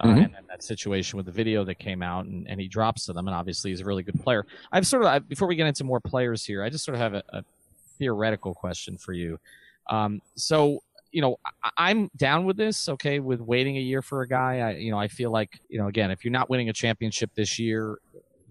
[0.00, 0.24] Uh, Mhm.
[0.24, 3.12] And then that situation with the video that came out, and, and he drops to
[3.12, 4.44] them, and obviously he's a really good player.
[4.72, 7.00] I've sort of, I, before we get into more players here, I just sort of
[7.00, 7.44] have a, a
[7.98, 9.38] theoretical question for you.
[9.90, 14.22] Um, so, you know, I, I'm down with this, okay, with waiting a year for
[14.22, 14.60] a guy.
[14.60, 17.30] I, you know, I feel like, you know, again, if you're not winning a championship
[17.34, 17.98] this year,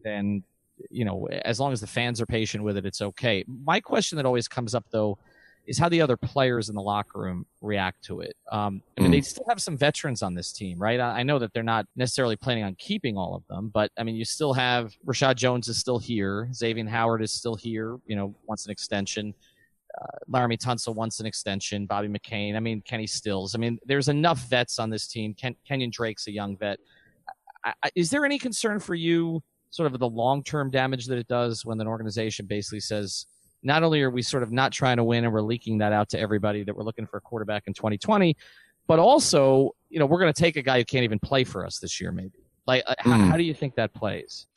[0.03, 0.43] then
[0.89, 3.43] you know, as long as the fans are patient with it, it's okay.
[3.47, 5.19] My question that always comes up though
[5.67, 8.35] is how the other players in the locker room react to it.
[8.51, 9.13] Um, I mean, Mm.
[9.13, 10.99] they still have some veterans on this team, right?
[10.99, 14.01] I, I know that they're not necessarily planning on keeping all of them, but I
[14.03, 17.99] mean, you still have Reshad Jones is still here, Xavier Howard is still here.
[18.07, 19.35] You know, wants an extension.
[20.01, 21.85] Uh, Laremy Tunsil wants an extension.
[21.85, 22.55] Bobby McCain.
[22.55, 23.53] I mean, Kenny Stills.
[23.53, 25.35] I mean, there's enough vets on this team.
[25.35, 26.79] Ken, Kenyon Drake's a young vet.
[27.63, 31.17] I, I, is there any concern for you, sort of the long term damage that
[31.17, 33.25] it does when an organization basically says,
[33.63, 36.09] not only are we sort of not trying to win and we're leaking that out
[36.09, 38.35] to everybody that we're looking for a quarterback in 2020,
[38.87, 41.65] but also, you know, we're going to take a guy who can't even play for
[41.65, 42.39] us this year, maybe.
[42.67, 43.29] Like, uh, how, Hmm.
[43.29, 44.47] how do you think that plays?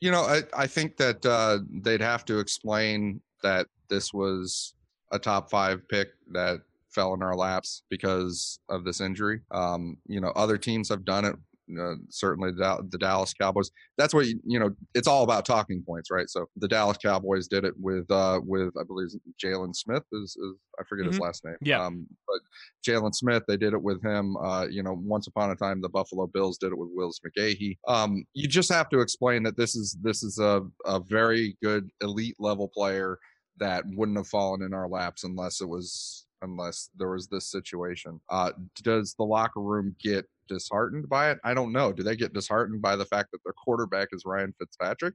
[0.00, 4.74] You know, I, I think that uh, they'd have to explain that this was
[5.12, 6.60] a top five pick that
[6.90, 9.40] fell in our laps because of this injury.
[9.50, 11.36] Um, you know, other teams have done it.
[11.80, 13.70] Uh, certainly, the, the Dallas Cowboys.
[13.96, 14.70] That's what you, you know.
[14.94, 16.28] It's all about talking points, right?
[16.28, 19.08] So the Dallas Cowboys did it with uh, with I believe
[19.42, 21.20] Jaylon Smith is, is I forget his Mhm.
[21.22, 21.56] last name.
[21.62, 21.82] Yeah.
[21.84, 22.40] Um, but
[22.86, 24.36] Jaylon Smith, they did it with him.
[24.36, 27.78] Uh, you know, once upon a time, the Buffalo Bills did it with Willis McGahee.
[27.88, 31.88] Um, you just have to explain that this is this is a, a very good
[32.02, 33.18] elite level player
[33.58, 38.20] that wouldn't have fallen in our laps unless it was unless there was this situation.
[38.30, 38.52] Uh,
[38.82, 41.38] does the locker room get disheartened by it?
[41.44, 41.92] I don't know.
[41.92, 45.14] Do they get disheartened by the fact that their quarterback is Ryan Fitzpatrick?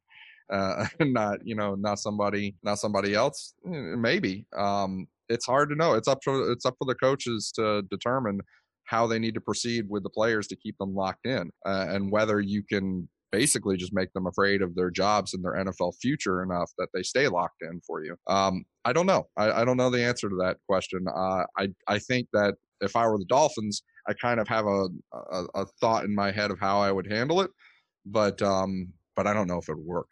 [0.52, 5.76] Uh, not you know not somebody not somebody else Eh, maybe um it's hard to
[5.76, 8.42] know it's up to it's up for the coaches to determine
[8.86, 12.12] how they need to proceed with the players to keep them locked in uh, and
[12.12, 16.44] whether you can basically just make them afraid of their jobs and their NFL future
[16.44, 18.15] enough that they stay locked in for you.
[18.28, 19.28] Um, I don't know.
[19.38, 21.06] I, I don't know the answer to that question.
[21.08, 24.88] Uh, I I think that if I were the Dolphins, I kind of have a,
[25.13, 27.52] a a thought in my head of how I would handle it,
[28.06, 30.08] but um, but I don't know if it would work.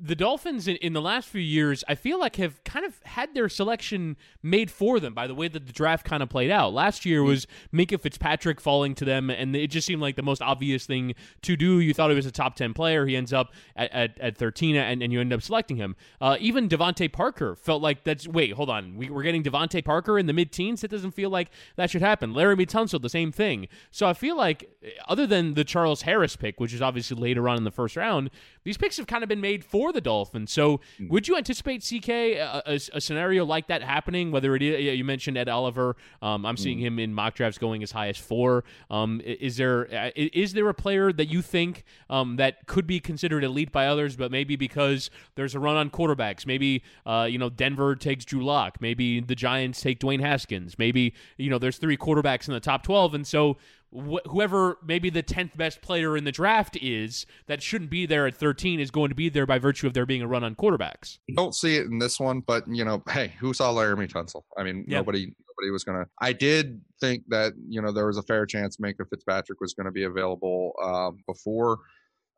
[0.00, 3.34] The Dolphins in, in the last few years, I feel like have kind of had
[3.34, 6.72] their selection made for them by the way that the draft kind of played out.
[6.72, 10.40] Last year was Minkah Fitzpatrick falling to them, and it just seemed like the most
[10.40, 11.80] obvious thing to do.
[11.80, 13.06] You thought he was a top 10 player.
[13.06, 15.96] He ends up at, at, at 13, and, and you end up selecting him.
[16.20, 18.96] Uh, even DeVante Parker felt like that's, wait, hold on.
[18.96, 20.84] We, we're getting DeVante Parker in the mid teens?
[20.84, 22.32] It doesn't feel like that should happen.
[22.32, 23.68] Laremy Tunsil, the same thing.
[23.90, 24.70] So I feel like,
[25.08, 28.30] other than the Charles Harris pick, which is obviously later on in the first round,
[28.68, 30.52] these picks have kind of been made for the Dolphins.
[30.52, 34.30] So would you anticipate CK a, a, a scenario like that happening?
[34.30, 37.82] Whether it is, you mentioned Ed Oliver, um, I'm seeing him in mock drafts going
[37.82, 38.64] as high as four.
[38.90, 43.00] Um, is there uh, is there a player that you think um, that could be
[43.00, 47.38] considered elite by others, but maybe because there's a run on quarterbacks, maybe uh, you
[47.38, 51.78] know Denver takes Drew Lock, maybe the Giants take Dwayne Haskins, maybe you know there's
[51.78, 53.56] three quarterbacks in the top 12, and so
[53.92, 58.26] wh- whoever maybe the 10th best player in the draft is that shouldn't be there
[58.26, 60.54] at 13 is going to be there by virtue of there being a run on
[60.54, 61.18] quarterbacks.
[61.34, 64.42] Don't see it in this one, but you know, hey, who saw Laremy Tunsil?
[64.56, 64.98] I mean, Yeah.
[64.98, 66.06] nobody nobody was gonna.
[66.20, 69.86] I did think that you know there was a fair chance Minkah Fitzpatrick was going
[69.86, 71.78] to be available um, before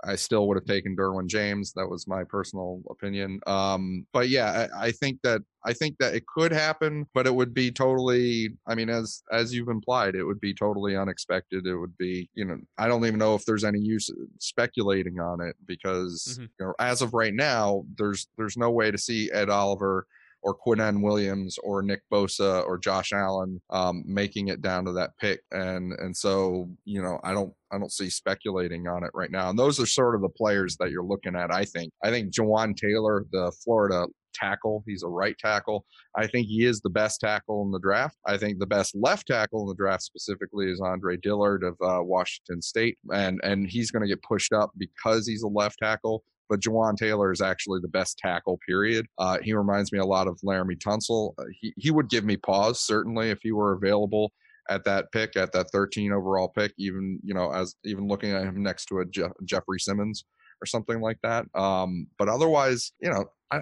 [0.05, 1.73] I still would have taken Derwin James.
[1.75, 3.41] That was my personal opinion.
[3.47, 7.35] Um, but yeah, I, I, think that I think that it could happen, but it
[7.35, 8.51] would be totally.
[8.67, 11.67] I mean, as as you've implied, it would be totally unexpected.
[11.67, 15.41] It would be, you know, I don't even know if there's any use speculating on
[15.41, 16.43] it because mm-hmm.
[16.43, 20.07] you know, as of right now, there's there's no way to see Ed Oliver
[20.43, 25.17] or Quinnen Williams or Nick Bosa or Josh Allen um, making it down to that
[25.21, 25.41] pick.
[25.51, 29.51] And and so you know I don't I don't see speculating on it right now.
[29.51, 31.53] And those are sort of the players that you're looking at.
[31.53, 34.83] I think I think Jawaan Taylor, the Florida tackle.
[34.87, 35.85] He's a right tackle.
[36.17, 38.17] I think he is the best tackle in the draft.
[38.27, 42.03] I think the best left tackle in the draft specifically is Andre Dillard of uh,
[42.03, 46.23] Washington State, and and he's going to get pushed up because he's a left tackle
[46.51, 49.07] but Jawaan Taylor is actually the best tackle, period.
[49.19, 51.33] Uh, he reminds me a lot of Laremy Tunsil.
[51.39, 54.33] Uh, he, he would give me pause, certainly, if he were available
[54.69, 58.43] at that pick, at that 13 overall pick, even, you know, as even looking at
[58.43, 60.25] him next to a Je- Jeffrey Simmons
[60.61, 61.47] or something like that.
[61.55, 63.61] Um, but otherwise, you know, I,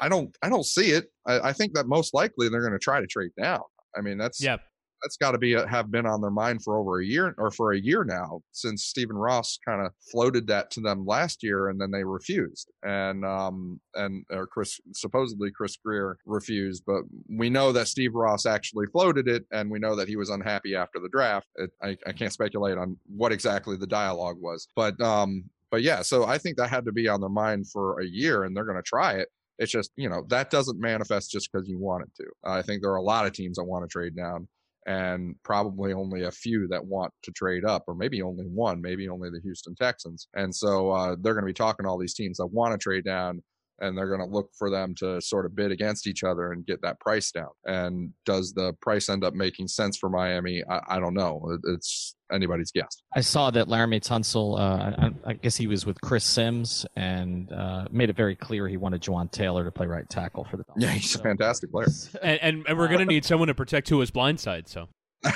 [0.00, 1.06] I don't, I don't see it.
[1.26, 3.60] I, I think that most likely they're going to try to trade down.
[3.96, 4.56] I mean, that's yeah
[5.04, 7.50] that's got to be a, have been on their mind for over a year or
[7.50, 11.68] for a year now since Stephen Ross kind of floated that to them last year
[11.68, 12.70] and then they refused.
[12.82, 18.46] And um and or Chris supposedly Chris Grier refused but we know that Steve Ross
[18.46, 21.48] actually floated it and we know that he was unhappy after the draft.
[21.56, 26.00] It, I, I can't speculate on what exactly the dialogue was but um but yeah
[26.00, 28.64] so I think that had to be on their mind for a year and they're
[28.64, 29.28] going to try it.
[29.58, 32.30] It's just you know that doesn't manifest just because you want it to.
[32.42, 34.48] I think there are a lot of teams that want to trade down
[34.86, 39.08] and probably only a few that want to trade up, or maybe only one, maybe
[39.08, 40.28] only the Houston Texans.
[40.34, 42.78] And so uh, they're going to be talking to all these teams that want to
[42.78, 43.42] trade down
[43.80, 46.66] and they're going to look for them to sort of bid against each other and
[46.66, 47.48] get that price down.
[47.64, 50.62] And does the price end up making sense for Miami?
[50.68, 51.58] I, I don't know.
[51.64, 53.02] It's anybody's guess.
[53.14, 57.52] I saw that Laremy Tunsil, uh, I, I, guess he was with Chris Sims and
[57.52, 60.64] uh, made it very clear he wanted Jawaan Taylor to play right tackle for the
[60.64, 60.84] Dolphins.
[60.84, 61.86] Yeah, he's so, a fantastic player.
[62.22, 64.88] And, and, and we're going to need someone to protect Tua's blind side, so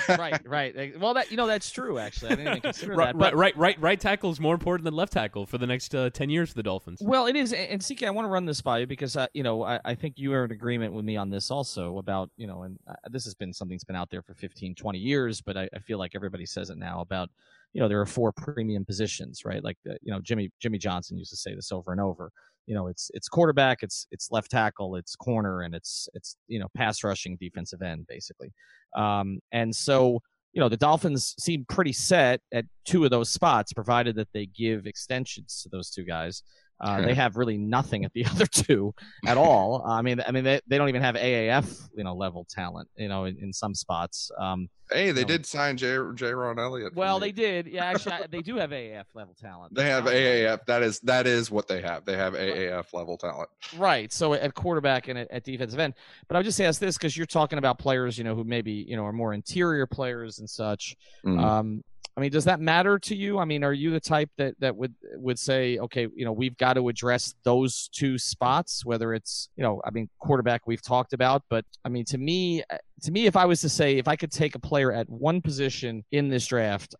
[0.09, 1.01] right, right.
[1.01, 1.99] Well, that you know that's true.
[1.99, 3.19] Actually, I didn't even consider right, that.
[3.19, 3.35] But...
[3.35, 4.01] Right, right, right.
[4.01, 6.63] tackle is more important than left tackle for the next uh, ten years for the
[6.63, 7.01] Dolphins.
[7.03, 7.53] Well, it is.
[7.53, 9.95] And CK, I want to run this by you because uh, you know I, I,
[9.95, 12.95] think you are in agreement with me on this also about you know, and uh,
[13.11, 15.79] this has been something that's been out there for 15, 20 years, but I, I
[15.79, 17.31] feel like everybody says it now about
[17.73, 19.63] you know there are four premium positions, right?
[19.63, 22.31] Like uh, you know Jimmy Jimmy Johnson used to say this over and over
[22.69, 26.61] you know it's it's quarterback it's it's left tackle it's corner and it's it's you
[26.61, 28.53] know pass rushing defensive end basically
[28.97, 30.21] um, and so
[30.53, 34.47] you know, the Dolphins seem pretty set at two of those spots, provided that they
[34.47, 36.43] give extensions to those two guys.
[36.81, 38.95] Uh, they have really nothing at the other two
[39.27, 39.85] at all.
[39.87, 43.09] I mean, I mean, they, they don't even have AAF, you know, level talent, you
[43.09, 44.31] know, in, in some spots.
[44.39, 45.87] Um, hey, they did sign J.
[45.87, 46.95] Jayrone Elliott.
[46.95, 47.67] Well, they did.
[47.67, 49.75] Yeah, actually, they do have AAF level talent.
[49.75, 50.65] They have AAF.
[50.67, 52.05] That is that is what they have.
[52.05, 53.49] They have AAF level talent.
[53.77, 54.13] Right.
[54.13, 55.95] So at quarterback and at, at defensive end.
[56.29, 58.73] But I would just ask this because you're talking about players, you know, who maybe
[58.73, 60.97] you know are more interior players and such.
[61.25, 61.39] Mm-hmm.
[61.39, 61.85] Um,
[62.17, 63.39] I mean, does that matter to you?
[63.39, 66.57] I mean, are you the type that that would would say, okay, you know, we've
[66.57, 71.13] got to address those two spots, whether it's, you know, I mean, quarterback we've talked
[71.13, 74.09] about, but I mean, to me, uh, to me, if I was to say, if
[74.09, 76.97] I could take a player at one position in this draft,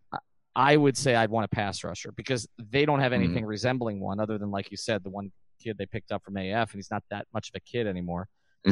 [0.55, 3.23] I would say I'd want a pass rusher because they don't have mm-hmm.
[3.23, 3.51] anything mm-hmm.
[3.51, 6.73] resembling one other than, like you said, the one kid they picked up from AF,
[6.73, 8.29] and he's not that much of a kid anymore.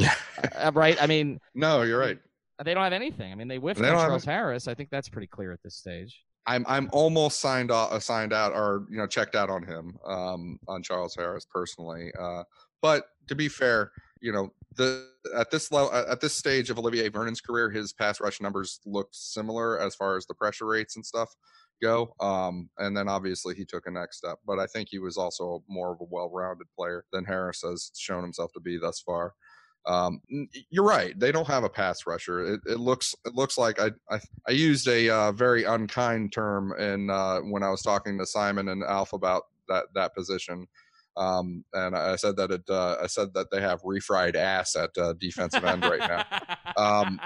[0.55, 1.01] uh, right?
[1.01, 2.19] I mean, no, you're right.
[2.63, 3.31] They don't have anything.
[3.31, 4.25] I mean, they whiffed on Charles.
[4.25, 4.67] Harris.
[4.67, 6.23] I think that's pretty clear at this stage.
[6.47, 10.59] I'm I'm almost signed off, signed out, or you know, checked out on him, um,
[10.67, 12.11] on Charles Harris personally.
[12.19, 12.43] Uh,
[12.81, 13.91] but to be fair,
[14.21, 18.21] you know, the at this level, at this stage of Olivier Vernon's career, his pass
[18.21, 21.35] rush numbers looked similar as far as the pressure rates and stuff
[21.81, 22.15] go.
[22.19, 25.63] Um, and then obviously he took a next step, but I think he was also
[25.67, 29.33] more of a well-rounded player than Harris has shown himself to be thus far.
[29.87, 30.21] Um,
[30.69, 31.17] you're right.
[31.17, 32.53] They don't have a pass rusher.
[32.53, 36.73] It, it looks it looks like I I, I used a uh, very unkind term
[36.77, 40.67] in uh, when I was talking to Simon and Alf about that that position.
[41.15, 44.91] Um, and I said that it, uh, I said that they have refried ass at
[44.97, 46.25] uh, defensive end right now.
[46.77, 47.19] Um,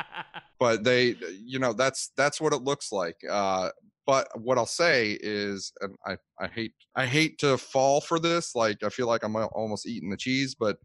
[0.60, 3.18] but they, you know, that's that's what it looks like.
[3.30, 3.70] Uh,
[4.06, 8.56] but what I'll say is, and I, I hate I hate to fall for this.
[8.56, 10.78] Like I feel like I'm almost eating the cheese, but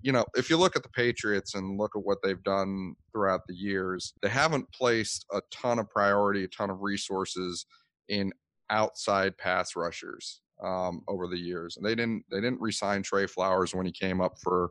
[0.00, 3.40] you know, if you look at the Patriots and look at what they've done throughout
[3.48, 7.66] the years, they haven't placed a ton of priority, a ton of resources
[8.08, 8.32] in
[8.70, 11.76] outside pass rushers um, over the years.
[11.76, 14.70] And they didn't they didn't resign Trey Flowers when he came up for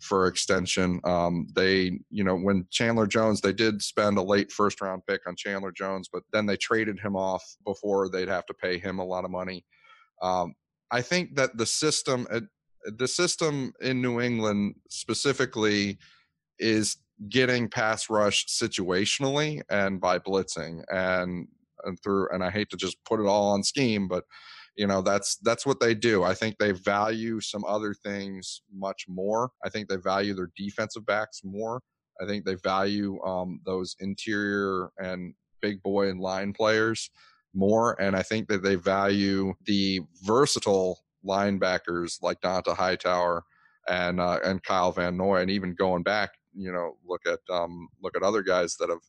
[0.00, 1.00] for extension.
[1.04, 5.22] Um, they, you know, when Chandler Jones, they did spend a late first round pick
[5.26, 8.98] on Chandler Jones, but then they traded him off before they'd have to pay him
[8.98, 9.64] a lot of money.
[10.20, 10.54] Um,
[10.90, 12.26] I think that the system,
[12.84, 15.98] the system in New England specifically,
[16.58, 16.96] is
[17.28, 21.48] getting pass rush situationally and by blitzing and
[21.84, 22.28] and through.
[22.32, 24.24] And I hate to just put it all on scheme, but
[24.76, 26.22] you know that's that's what they do.
[26.22, 29.50] I think they value some other things much more.
[29.64, 31.80] I think they value their defensive backs more.
[32.20, 37.10] I think they value um, those interior and big boy and line players
[37.54, 38.00] more.
[38.00, 43.44] And I think that they value the versatile linebackers like Dont'a Hightower
[43.88, 47.88] and uh, and Kyle Van Noy, and even going back, you know, look at um,
[48.02, 49.02] look at other guys that have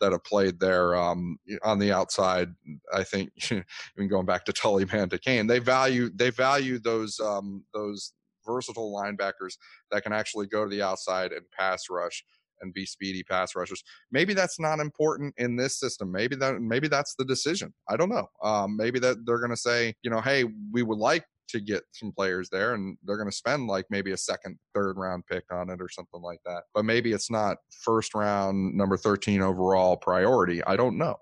[0.00, 2.48] that have played there um, on the outside.
[2.92, 8.12] I think even going back to Tully Kane, they value they value those um, those
[8.46, 9.56] versatile linebackers
[9.90, 12.24] that can actually go to the outside and pass rush
[12.60, 13.82] and be speedy pass rushers.
[14.10, 16.10] Maybe that's not important in this system.
[16.10, 17.74] Maybe that maybe that's the decision.
[17.88, 18.28] I don't know.
[18.42, 21.82] Um, maybe that they're going to say, you know, hey, we would like to get
[21.92, 25.44] some players there and they're going to spend like maybe a second third round pick
[25.52, 26.62] on it or something like that.
[26.74, 31.16] But maybe it's not first round number 13 overall priority i don't know.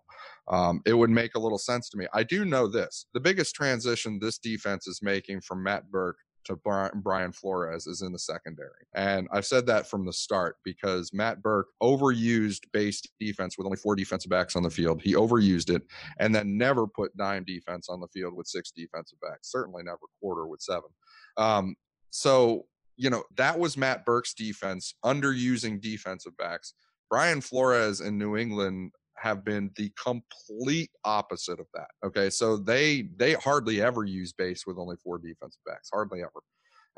[0.46, 2.06] Um, it would make a little sense to me.
[2.12, 6.56] I do know this the biggest transition this defense is making from matt burke to
[6.94, 8.86] Brian Flores is in the secondary.
[8.94, 13.76] And I've said that from the start because Matt Burke overused base defense with only
[13.76, 15.02] four defensive backs on the field.
[15.02, 15.82] He overused it
[16.18, 19.98] and then never put dime defense on the field with six defensive backs, certainly never
[20.20, 20.90] quarter with seven.
[21.36, 21.76] Um,
[22.10, 22.66] so,
[22.96, 26.74] you know, that was Matt Burke's defense, underusing defensive backs.
[27.10, 31.88] Brian Flores in New England have been the complete opposite of that.
[32.04, 36.42] Okay, so they they hardly ever use base with only four defensive backs, hardly ever,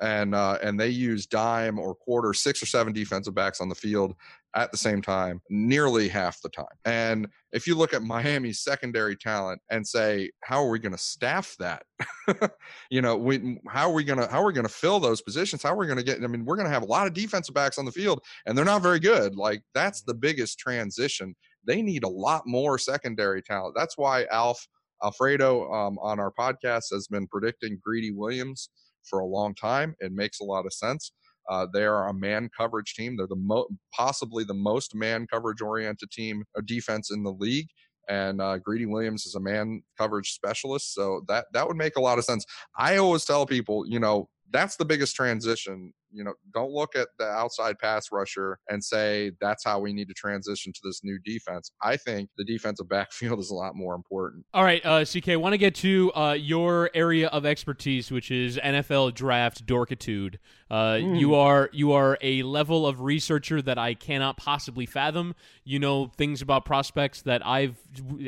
[0.00, 3.74] and uh, and they use dime or quarter, six or seven defensive backs on the
[3.74, 4.14] field
[4.54, 6.64] at the same time, nearly half the time.
[6.86, 10.98] And if you look at Miami's secondary talent and say, how are we going to
[10.98, 11.82] staff that?
[12.90, 15.20] you know, we how are we going to how are we going to fill those
[15.20, 15.62] positions?
[15.62, 16.22] How are we going to get?
[16.22, 18.56] I mean, we're going to have a lot of defensive backs on the field, and
[18.56, 19.36] they're not very good.
[19.36, 21.34] Like that's the biggest transition
[21.66, 23.74] they need a lot more secondary talent.
[23.76, 24.66] That's why Alf
[25.02, 28.70] Alfredo um, on our podcast has been predicting Greedy Williams
[29.04, 29.94] for a long time.
[30.00, 31.12] It makes a lot of sense.
[31.48, 33.16] Uh, they are a man coverage team.
[33.16, 37.68] They're the mo- possibly the most man coverage oriented team or defense in the league.
[38.08, 42.00] And uh, Greedy Williams is a man coverage specialist, so that that would make a
[42.00, 42.44] lot of sense.
[42.78, 47.08] I always tell people, you know, that's the biggest transition you know, don't look at
[47.18, 51.18] the outside pass rusher and say that's how we need to transition to this new
[51.24, 51.70] defense.
[51.82, 54.46] I think the defensive backfield is a lot more important.
[54.54, 58.56] All right, uh, CK, want to get to uh, your area of expertise, which is
[58.56, 60.36] NFL draft dorkitude.
[60.70, 61.20] Uh, mm.
[61.20, 65.34] You are you are a level of researcher that I cannot possibly fathom.
[65.64, 67.76] You know things about prospects that I've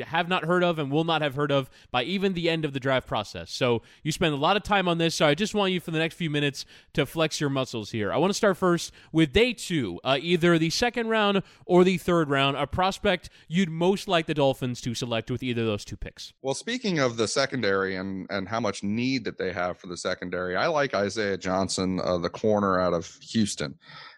[0.05, 2.73] have not heard of and will not have heard of by even the end of
[2.73, 3.51] the draft process.
[3.51, 5.15] So you spend a lot of time on this.
[5.15, 8.11] So I just want you for the next few minutes to flex your muscles here.
[8.11, 11.97] I want to start first with day two, uh, either the second round or the
[11.97, 15.85] third round, a prospect you'd most like the Dolphins to select with either of those
[15.85, 16.33] two picks.
[16.41, 19.97] Well, speaking of the secondary and, and how much need that they have for the
[19.97, 23.75] secondary, I like Isaiah Johnson, uh, the corner out of Houston.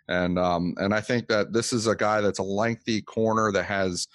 [0.07, 3.63] And um, and I think that this is a guy that's a lengthy corner that
[3.65, 4.07] has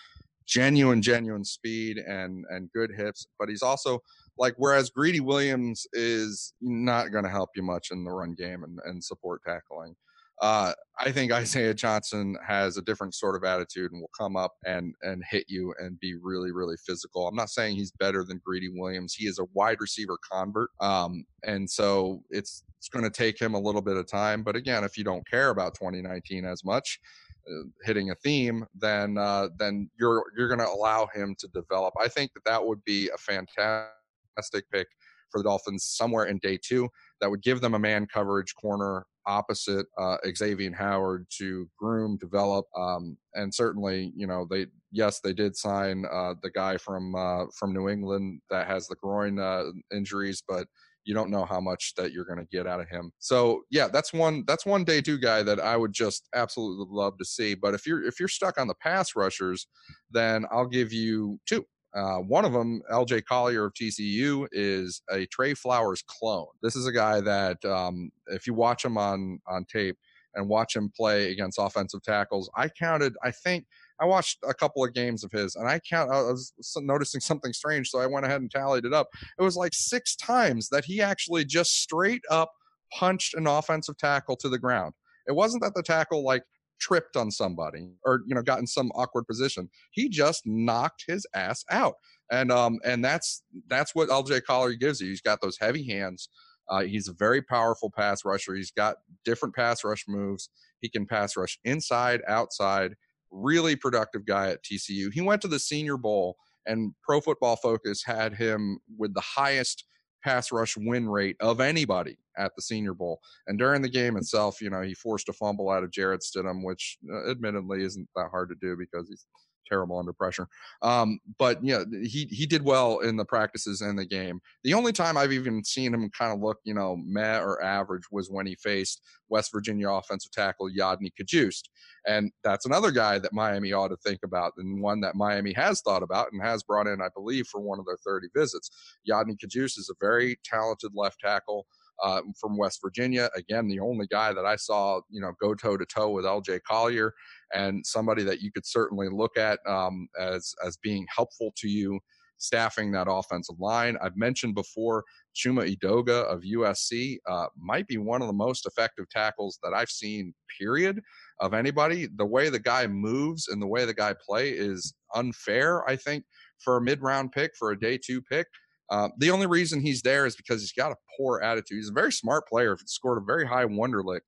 [0.44, 4.02] genuine, genuine speed and and good hips, but he's also
[4.38, 8.64] like whereas Greedy Williams is not going to help you much in the run game
[8.64, 9.94] and, and support tackling.
[10.42, 14.52] Uh, I think Isaiah Johnson has a different sort of attitude and will come up
[14.66, 17.26] and and hit you and be really really physical.
[17.26, 19.14] I'm not saying he's better than Greedy Williams.
[19.14, 23.54] He is a wide receiver convert, um, and so it's it's going to take him
[23.54, 24.42] a little bit of time.
[24.42, 27.00] But again, if you don't care about 2019 as much,
[27.48, 31.94] uh, hitting a theme, then uh, then you're you're going to allow him to develop.
[32.00, 33.92] I think that that would be a fantastic
[34.36, 34.88] fantastic pick
[35.30, 36.88] for the Dolphins somewhere in day two
[37.20, 42.66] that would give them a man coverage corner opposite uh, Xavier Howard to groom, develop,
[42.76, 47.46] um, and certainly, you know, they yes, they did sign uh, the guy from uh,
[47.58, 50.66] from New England that has the groin uh, injuries, but
[51.04, 53.12] you don't know how much that you're going to get out of him.
[53.18, 57.16] So yeah, that's one that's one day two guy that I would just absolutely love
[57.18, 57.54] to see.
[57.54, 59.66] But if you're if you're stuck on the pass rushers,
[60.10, 61.64] then I'll give you two.
[61.96, 66.46] Uh, one of them, LJ Collier of TCU, is a Trey Flowers clone.
[66.62, 69.96] This is a guy that, um, if you watch him on on tape
[70.34, 73.14] and watch him play against offensive tackles, I counted.
[73.22, 73.64] I think
[73.98, 76.10] I watched a couple of games of his, and I count.
[76.12, 79.08] I was noticing something strange, so I went ahead and tallied it up.
[79.38, 82.52] It was like six times that he actually just straight up
[82.92, 84.92] punched an offensive tackle to the ground.
[85.26, 86.42] It wasn't that the tackle like
[86.80, 89.68] tripped on somebody or you know got in some awkward position.
[89.90, 91.94] He just knocked his ass out,
[92.30, 95.08] and um and that's that's what LJ Collier gives you.
[95.08, 96.28] He's got those heavy hands.
[96.68, 98.54] Uh, he's a very powerful pass rusher.
[98.54, 100.50] He's got different pass rush moves.
[100.80, 102.94] He can pass rush inside, outside.
[103.30, 105.12] Really productive guy at TCU.
[105.12, 109.84] He went to the Senior Bowl, and Pro Football Focus had him with the highest
[110.26, 113.20] pass rush win rate of anybody at the Senior Bowl.
[113.46, 116.64] And during the game itself, you know, he forced a fumble out of Jarrett Stidham,
[116.64, 119.24] which uh, admittedly isn't that hard to do because he's
[119.68, 120.48] terrible under pressure.
[120.82, 124.40] Um, but yeah, he he did well in the practices and the game.
[124.64, 128.04] The only time I've even seen him kind of look, you know, meh or average
[128.10, 131.68] was when he faced West Virginia offensive tackle Yodny Cajuste.
[132.06, 135.80] And that's another guy that Miami ought to think about, and one that Miami has
[135.80, 138.70] thought about and has brought in, I believe, for one of their 30 visits.
[139.08, 141.66] Yodny Cajuste is a very talented left tackle.
[142.02, 143.30] Uh, from West Virginia.
[143.34, 146.60] Again, the only guy that I saw, you know, go toe to toe with LJ
[146.68, 147.12] Collier
[147.54, 151.98] and somebody that you could certainly look at um, as as being helpful to you
[152.38, 153.96] staffing that offensive line.
[154.02, 159.08] I've mentioned before Chuma Edoga of USC uh, might be one of the most effective
[159.10, 161.00] tackles that I've seen, period,
[161.40, 162.08] of anybody.
[162.16, 166.24] The way the guy moves and the way the guy play is unfair, I think,
[166.58, 168.46] for a mid round pick, for a day two pick.
[168.90, 171.78] Uh, the only reason he's there is because he's got a poor attitude.
[171.78, 172.76] He's a very smart player.
[172.86, 174.20] Scored a very high Wonderlic,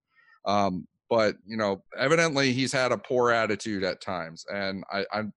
[0.45, 5.33] um, but you know, evidently he's had a poor attitude at times, and I, I'm.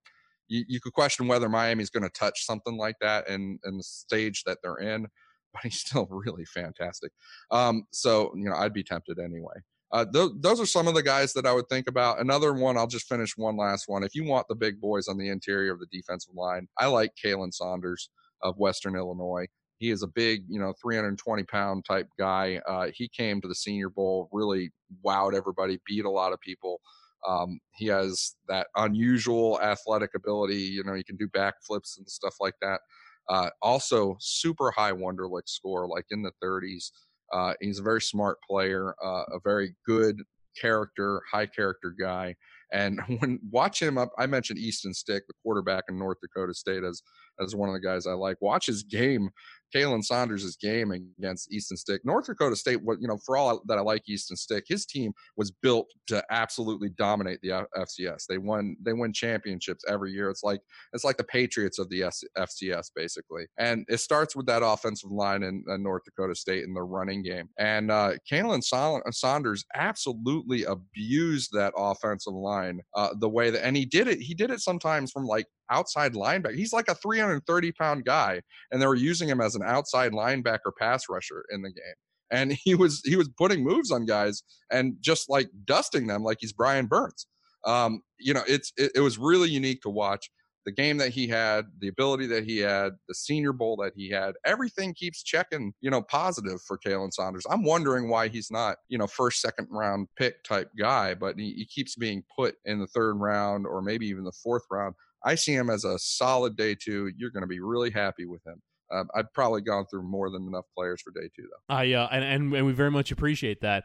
[0.48, 3.82] You, you could question whether Miami's going to touch something like that in in the
[3.82, 5.06] stage that they're in,
[5.52, 7.12] but he's still really fantastic.
[7.50, 9.54] Um, so you know, I'd be tempted anyway.
[9.92, 12.18] Uh, th- those are some of the guys that I would think about.
[12.18, 14.02] Another one, I'll just finish one last one.
[14.02, 17.12] If you want the big boys on the interior of the defensive line, I like
[17.22, 18.08] Khalen Saunders
[18.42, 19.46] of Western Illinois.
[19.78, 22.60] He is a big, you know, 320 pound type guy.
[22.68, 24.70] Uh, he came to the Senior Bowl, really
[25.04, 26.80] wowed everybody, beat a lot of people.
[27.26, 30.56] Um, he has that unusual athletic ability.
[30.56, 32.80] You know, he can do backflips and stuff like that.
[33.28, 36.90] Uh, also, super high Wonderlic score, like in the 30s.
[37.32, 40.22] Uh, he's a very smart player, uh, a very good
[40.60, 42.34] character, high character guy.
[42.72, 46.84] And when watch him up, I mentioned Easton Stick, the quarterback in North Dakota State,
[46.84, 47.02] as
[47.40, 48.36] as one of the guys I like.
[48.40, 49.30] Watch his game
[49.74, 52.02] Khalen Saunders' game against Easton Stick.
[52.04, 55.12] North Dakota State, what you know, for all that I like Easton Stick, his team
[55.36, 58.26] was built to absolutely dominate the FCS.
[58.28, 60.30] They won they win championships every year.
[60.30, 60.60] It's like
[60.92, 63.46] it's like the Patriots of the FCS basically.
[63.58, 67.22] And it starts with that offensive line in, in North Dakota State in the running
[67.22, 67.48] game.
[67.58, 73.84] And uh, Khalen Saunders absolutely abused that offensive line uh, the way that, and he
[73.84, 74.18] did it.
[74.20, 76.54] He did it sometimes from like outside linebacker.
[76.54, 80.72] He's like a 330 pound guy, and they were using him as an outside linebacker
[80.78, 81.94] pass rusher in the game.
[82.30, 86.38] And he was he was putting moves on guys and just like dusting them like
[86.40, 87.26] he's Brian Burns.
[87.64, 90.30] Um, you know, it's it, it was really unique to watch
[90.64, 94.10] the game that he had, the ability that he had, the Senior Bowl that he
[94.10, 97.46] had, everything keeps checking, you know, positive for Khalen Saunders.
[97.50, 101.52] I'm wondering why he's not, you know, first, second round pick type guy, but he,
[101.54, 104.94] he keeps being put in the third round or maybe even the fourth round.
[105.24, 107.10] I see him as a solid day two.
[107.16, 108.60] You're going to be really happy with him.
[108.92, 111.74] Uh, I've probably gone through more than enough players for day two, though.
[111.74, 113.84] I uh, and, and and we very much appreciate that.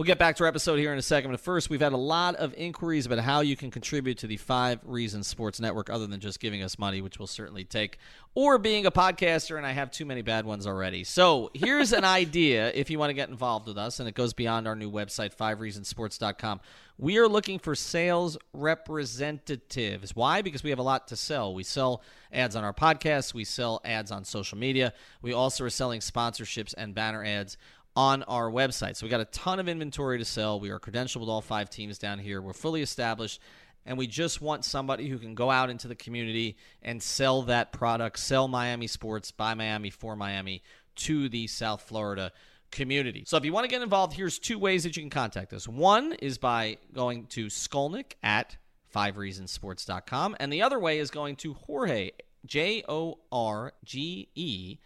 [0.00, 1.30] We'll get back to our episode here in a second.
[1.30, 4.38] But first, we've had a lot of inquiries about how you can contribute to the
[4.38, 7.98] Five Reasons Sports Network, other than just giving us money, which we'll certainly take,
[8.34, 11.04] or being a podcaster, and I have too many bad ones already.
[11.04, 14.32] So here's an idea if you want to get involved with us, and it goes
[14.32, 16.60] beyond our new website, fivereasonsports.com.
[16.96, 20.16] We are looking for sales representatives.
[20.16, 20.40] Why?
[20.40, 21.54] Because we have a lot to sell.
[21.54, 25.70] We sell ads on our podcast, we sell ads on social media, we also are
[25.70, 27.58] selling sponsorships and banner ads
[28.00, 28.96] on our website.
[28.96, 30.58] So we got a ton of inventory to sell.
[30.58, 32.40] We are credentialed with all five teams down here.
[32.40, 33.42] We're fully established
[33.84, 37.72] and we just want somebody who can go out into the community and sell that
[37.72, 40.62] product, sell Miami sports by Miami for Miami
[40.96, 42.32] to the South Florida
[42.70, 43.24] community.
[43.26, 45.68] So if you want to get involved, here's two ways that you can contact us.
[45.68, 48.56] One is by going to Skolnick at
[48.94, 52.12] fivereasonsports.com, and the other way is going to Jorge,
[52.46, 54.78] J O R G E,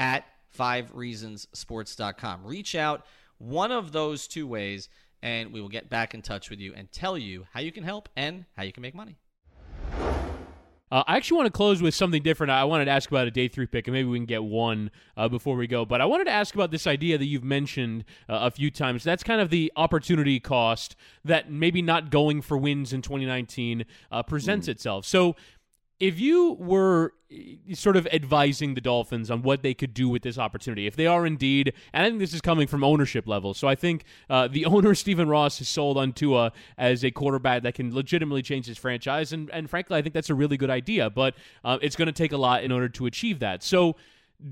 [0.00, 0.24] at
[0.56, 2.46] fivereasonsports.com.
[2.46, 3.06] Reach out
[3.38, 4.88] one of those two ways,
[5.22, 7.84] and we will get back in touch with you and tell you how you can
[7.84, 9.18] help and how you can make money.
[10.88, 12.52] Uh, I actually want to close with something different.
[12.52, 14.92] I wanted to ask about a day three pick, and maybe we can get one
[15.16, 15.84] uh, before we go.
[15.84, 19.02] But I wanted to ask about this idea that you've mentioned uh, a few times.
[19.02, 20.94] That's kind of the opportunity cost
[21.24, 24.70] that maybe not going for wins in 2019 uh, presents mm.
[24.70, 25.04] itself.
[25.06, 25.34] So
[25.98, 30.22] if you were eh, sort of advising the Dolphins on what they could do with
[30.22, 33.54] this opportunity, if they are indeed, and I think this is coming from ownership level,
[33.54, 37.62] so I think uh, the owner Stephen Ross has sold on Tua as a quarterback
[37.62, 40.70] that can legitimately change his franchise, and and frankly, I think that's a really good
[40.70, 41.34] idea, but
[41.64, 43.62] uh, it's going to take a lot in order to achieve that.
[43.62, 43.96] So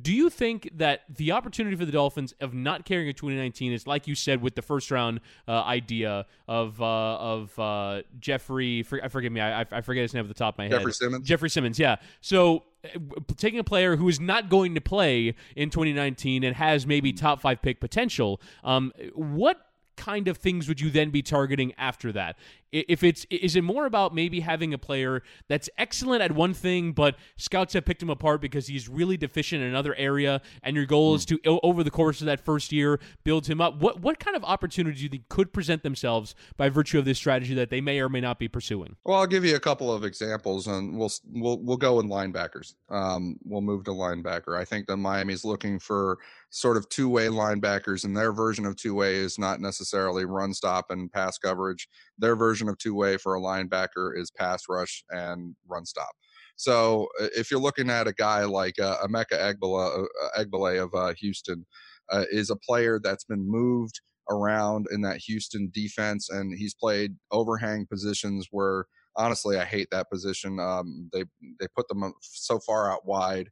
[0.01, 3.87] do you think that the opportunity for the Dolphins of not carrying a 2019 is
[3.87, 8.83] like you said with the first round uh, idea of uh, of uh, Jeffrey?
[8.83, 10.81] For, forgive me, I, I forget his name at the top of my Jeffrey head.
[10.81, 11.29] Jeffrey Simmons.
[11.29, 11.79] Jeffrey Simmons.
[11.79, 11.97] Yeah.
[12.21, 12.99] So uh,
[13.37, 17.41] taking a player who is not going to play in 2019 and has maybe top
[17.41, 18.41] five pick potential.
[18.63, 19.67] Um, what
[19.97, 22.37] kind of things would you then be targeting after that?
[22.75, 26.93] If it's is it more about maybe having a player that's excellent at one thing,
[26.93, 30.85] but scouts have picked him apart because he's really deficient in another area, and your
[30.85, 33.81] goal is to over the course of that first year build him up.
[33.81, 37.17] What what kind of opportunities do you think could present themselves by virtue of this
[37.17, 38.97] strategy that they may or may not be pursuing?
[39.05, 42.75] Well, I'll give you a couple of examples, and we'll we'll we'll go with linebackers.
[42.91, 44.59] Um, we'll move to linebacker.
[44.59, 46.19] I think that Miami's looking for
[46.51, 51.13] sort of two-way linebackers, and their version of two-way is not necessarily run stop and
[51.13, 51.89] pass coverage.
[52.19, 56.11] Their version of two-way for a linebacker is pass rush and run stop.
[56.57, 61.67] So if you're looking at a guy like uh, Emeke Egbule, uh, of uh, Houston,
[62.11, 64.01] uh, is a player that's been moved
[64.31, 68.87] around in that Houston defense, and he's played overhang positions where
[69.17, 70.61] honestly I hate that position.
[70.61, 71.25] Um, they
[71.61, 73.49] they put them so far out wide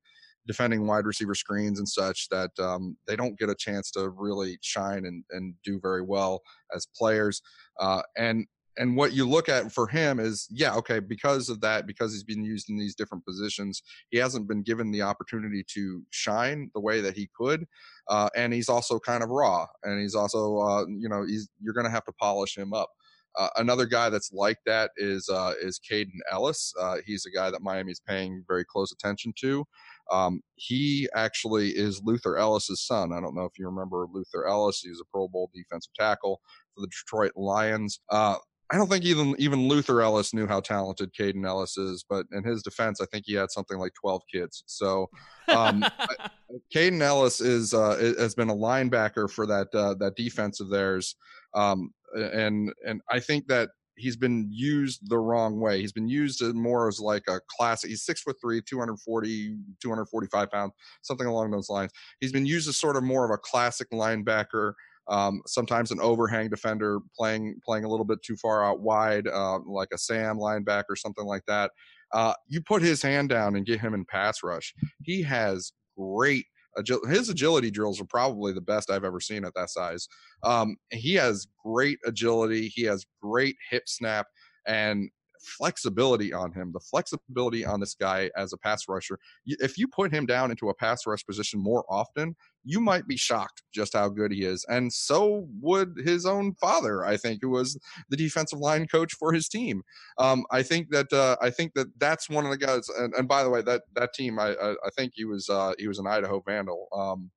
[0.46, 4.58] defending wide receiver screens and such that um, they don't get a chance to really
[4.60, 6.42] shine and, and do very well
[6.74, 7.40] as players.
[7.78, 8.46] Uh, and
[8.78, 12.24] and what you look at for him is yeah okay because of that because he's
[12.24, 16.80] been used in these different positions he hasn't been given the opportunity to shine the
[16.80, 17.66] way that he could
[18.08, 21.24] uh, and he's also kind of raw and he's also uh, you know
[21.60, 22.90] you're to have to polish him up
[23.38, 26.72] uh, another guy that's like that is uh, is Kaden Elliss.
[26.78, 29.64] Uh, he's a guy that Miami's paying very close attention to.
[30.10, 33.12] Um, he actually is Luther Elliss's son.
[33.12, 34.80] I don't know if you remember Luther Elliss.
[34.80, 36.40] He's a Pro Bowl defensive tackle
[36.74, 38.00] for the Detroit Lions.
[38.10, 38.36] Uh,
[38.72, 42.42] I don't think even even Luther Elliss knew how talented Kaden Elliss is, but in
[42.42, 44.64] his defense, I think he had something like 12 kids.
[44.66, 45.10] So
[45.48, 45.84] um,
[46.74, 51.16] Kaden Elliss is uh, has been a linebacker for that uh, that defense of theirs,
[51.54, 55.80] um, and and I think that he's been used the wrong way.
[55.80, 57.90] He's been used more as like a classic.
[57.90, 61.92] He's six foot three, 240, 245 pounds, something along those lines.
[62.20, 64.72] He's been used as sort of more of a classic linebacker.
[65.08, 69.58] Um, sometimes an overhang defender playing playing a little bit too far out wide, uh,
[69.66, 71.70] like a Sam linebacker, or something like that.
[72.12, 74.74] Uh, you put his hand down and get him in pass rush.
[75.02, 76.46] He has great
[76.78, 80.08] Agil- his agility drills are probably the best I've ever seen at that size.
[80.42, 82.68] Um, he has great agility.
[82.68, 84.26] He has great hip snap
[84.66, 85.10] and
[85.42, 86.70] flexibility on him.
[86.72, 89.18] The flexibility on this guy as a pass rusher.
[89.46, 93.16] If you put him down into a pass rush position more often, you might be
[93.16, 94.64] shocked just how good he is.
[94.68, 97.78] And so would his own father, I think, who was
[98.08, 99.82] the defensive line coach for his team.
[100.18, 102.88] Um, I think that uh, I think that that's one of the guys.
[102.88, 105.72] And, and by the way, that that team, I I, I think he was uh,
[105.78, 106.88] he was an Idaho Vandal.
[106.92, 107.30] Um,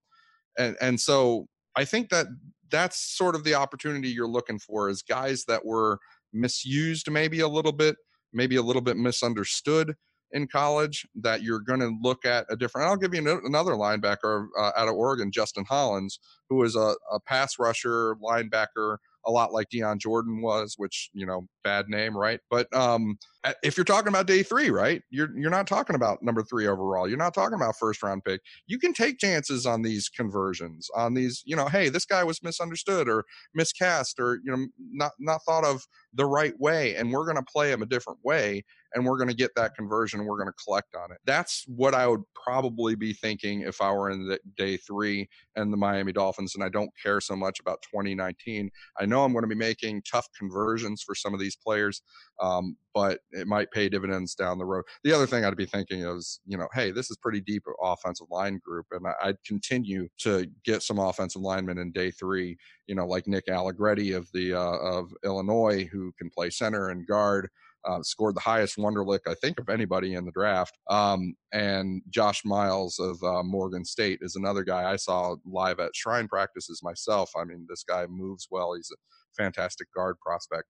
[0.57, 2.27] and and so I think that
[2.71, 5.99] that's sort of the opportunity you're looking for is guys that were
[6.35, 7.95] misused maybe a little bit,
[8.33, 9.95] maybe a little bit misunderstood
[10.31, 12.87] in college that you're going to look at a different.
[12.87, 16.19] I'll give you another linebacker uh, out of Oregon, Justin Hollins,
[16.49, 21.25] who is a, a pass rusher linebacker a lot like Dion Jordan was, which you
[21.25, 22.39] know, bad name, right?
[22.49, 23.17] But um,
[23.63, 27.07] if you're talking about day three, right, you're you're not talking about number three overall.
[27.07, 28.41] You're not talking about first round pick.
[28.67, 32.43] You can take chances on these conversions, on these, you know, hey, this guy was
[32.43, 37.25] misunderstood or miscast or you know, not not thought of the right way, and we're
[37.25, 38.63] going to play him a different way
[38.95, 41.17] and we're going to get that conversion and we're going to collect on it.
[41.25, 45.71] That's what I would probably be thinking if I were in the day three and
[45.71, 48.71] the Miami Dolphins and I don't care so much about 2019.
[48.99, 52.01] I know I'm going to be making tough conversions for some of these players,
[52.39, 54.85] um, but it might pay dividends down the road.
[55.03, 58.27] The other thing I'd be thinking is, you know, hey, this is pretty deep offensive
[58.29, 62.57] line group, and I'd continue to get some offensive linemen in day three.
[62.87, 67.05] You know, like Nick Allegretti of the uh, of Illinois, who can play center and
[67.05, 67.49] guard
[67.87, 70.77] uh, scored the highest Wonderlic, I think, of anybody in the draft.
[70.89, 75.95] Um, and Josh Miles of uh, Morgan State is another guy I saw live at
[75.95, 77.31] Shrine practices myself.
[77.35, 78.73] I mean, this guy moves well.
[78.75, 78.97] He's a
[79.41, 80.65] fantastic guard prospect.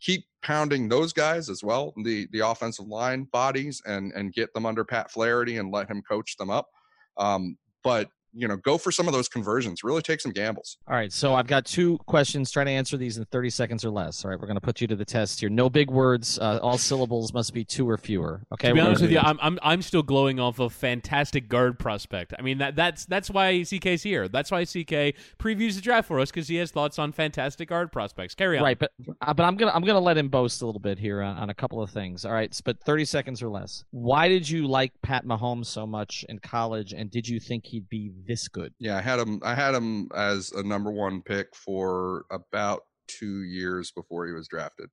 [0.00, 4.66] Keep pounding those guys as well, the the offensive line bodies, and and get them
[4.66, 6.68] under Pat Flaherty and let him coach them up.
[7.16, 9.82] Um, but you know, go for some of those conversions.
[9.82, 10.76] Really take some gambles.
[10.86, 11.12] All right.
[11.12, 12.50] So I've got two questions.
[12.50, 14.24] Try to answer these in 30 seconds or less.
[14.24, 14.38] All right.
[14.38, 15.48] We're going to put you to the test here.
[15.48, 16.38] No big words.
[16.38, 18.42] Uh, all syllables must be two or fewer.
[18.52, 18.68] Okay.
[18.68, 22.34] To be honest with you, I'm, I'm I'm still glowing off of fantastic guard prospect.
[22.38, 24.28] I mean that that's that's why CK's here.
[24.28, 27.92] That's why CK previews the draft for us because he has thoughts on fantastic guard
[27.92, 28.34] prospects.
[28.34, 28.64] Carry on.
[28.64, 31.22] Right, but uh, but I'm gonna I'm gonna let him boast a little bit here
[31.22, 32.24] on, on a couple of things.
[32.24, 33.84] All right, but 30 seconds or less.
[33.90, 37.88] Why did you like Pat Mahomes so much in college, and did you think he'd
[37.88, 38.74] be this good?
[38.78, 39.40] Yeah, I had him.
[39.42, 44.48] I had him as a number one pick for about two years before he was
[44.48, 44.90] drafted.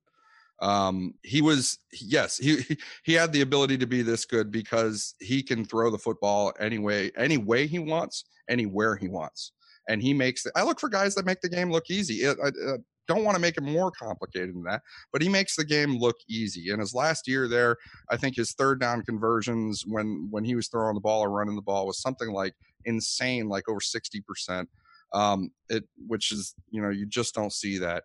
[0.60, 2.64] Um, he was yes, he
[3.04, 7.10] he had the ability to be this good because he can throw the football anyway,
[7.16, 9.52] any way he wants, anywhere he wants,
[9.88, 10.44] and he makes.
[10.44, 12.26] The, I look for guys that make the game look easy.
[12.26, 12.76] I, I, I
[13.06, 14.82] don't want to make it more complicated than that,
[15.12, 16.70] but he makes the game look easy.
[16.70, 17.76] In his last year there,
[18.10, 21.56] I think his third down conversions when when he was throwing the ball or running
[21.56, 24.68] the ball was something like insane, like over sixty percent.
[25.12, 28.04] Um, it which is you know you just don't see that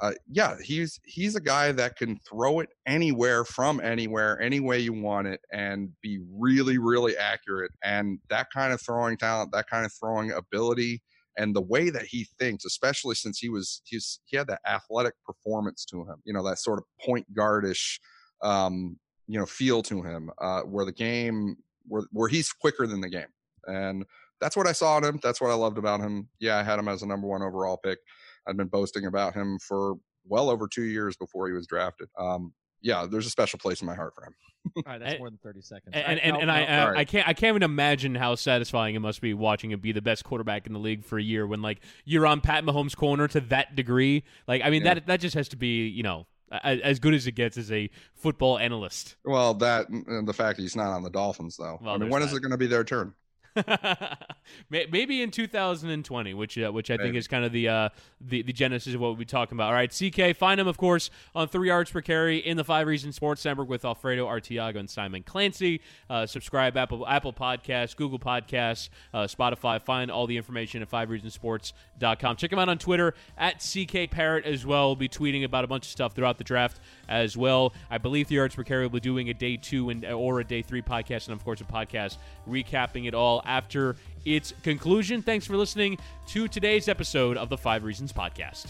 [0.00, 4.78] uh, yeah, he's he's a guy that can throw it anywhere from anywhere, any way
[4.78, 7.72] you want it, and be really, really accurate.
[7.82, 11.02] And that kind of throwing talent, that kind of throwing ability,
[11.38, 15.14] and the way that he thinks, especially since he was he's he had that athletic
[15.24, 17.98] performance to him, you know, that sort of point guardish,
[18.42, 23.00] um, you know, feel to him, uh, where the game where where he's quicker than
[23.00, 23.32] the game,
[23.66, 24.04] and
[24.40, 25.20] that's what I saw in him.
[25.22, 26.28] That's what I loved about him.
[26.40, 27.98] Yeah, I had him as a number one overall pick.
[28.46, 29.94] I'd been boasting about him for
[30.26, 32.08] well over two years before he was drafted.
[32.18, 34.34] Um, yeah, there's a special place in my heart for him.
[34.76, 35.94] All right, that's more than thirty seconds.
[35.94, 39.00] And and, and, I uh, I, I can't I can't even imagine how satisfying it
[39.00, 41.62] must be watching him be the best quarterback in the league for a year when
[41.62, 44.24] like you're on Pat Mahomes' corner to that degree.
[44.46, 44.94] Like I mean yeah.
[44.94, 47.90] that that just has to be you know as good as it gets as a
[48.14, 49.16] football analyst.
[49.24, 51.78] Well, that and the fact that he's not on the Dolphins though.
[51.80, 52.28] Well, I mean, when that.
[52.28, 53.14] is it going to be their turn?
[54.70, 57.88] Maybe in 2020, which uh, which I think is kind of the, uh,
[58.20, 59.68] the the genesis of what we'll be talking about.
[59.68, 62.86] All right, CK, find him of course on three yards per carry in the Five
[62.86, 65.80] Reasons Sports Network with Alfredo Artiaga and Simon Clancy.
[66.08, 69.80] Uh, subscribe Apple Apple Podcasts, Google Podcasts, uh, Spotify.
[69.80, 72.36] Find all the information at FiveReasonsSports.com.
[72.36, 74.88] Check him out on Twitter at CK Parrott as well.
[74.88, 77.72] We'll be tweeting about a bunch of stuff throughout the draft as well.
[77.90, 80.44] I believe the yards per carry will be doing a day two and or a
[80.44, 82.18] day three podcast, and of course a podcast
[82.48, 85.22] recapping it all after its conclusion.
[85.22, 88.66] Thanks for listening to today's episode of the Five Reasons Podcast.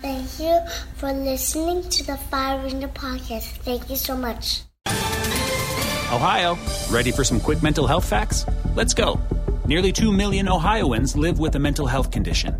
[0.00, 0.60] Thank you
[0.94, 3.58] for listening to the Five Reasons Podcast.
[3.64, 4.62] Thank you so much.
[6.12, 6.56] Ohio,
[6.90, 8.46] ready for some quick mental health facts?
[8.76, 9.20] Let's go.
[9.66, 12.54] Nearly 2 million Ohioans live with a mental health condition.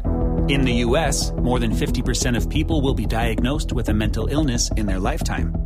[0.49, 4.71] In the U.S., more than 50% of people will be diagnosed with a mental illness
[4.77, 5.66] in their lifetime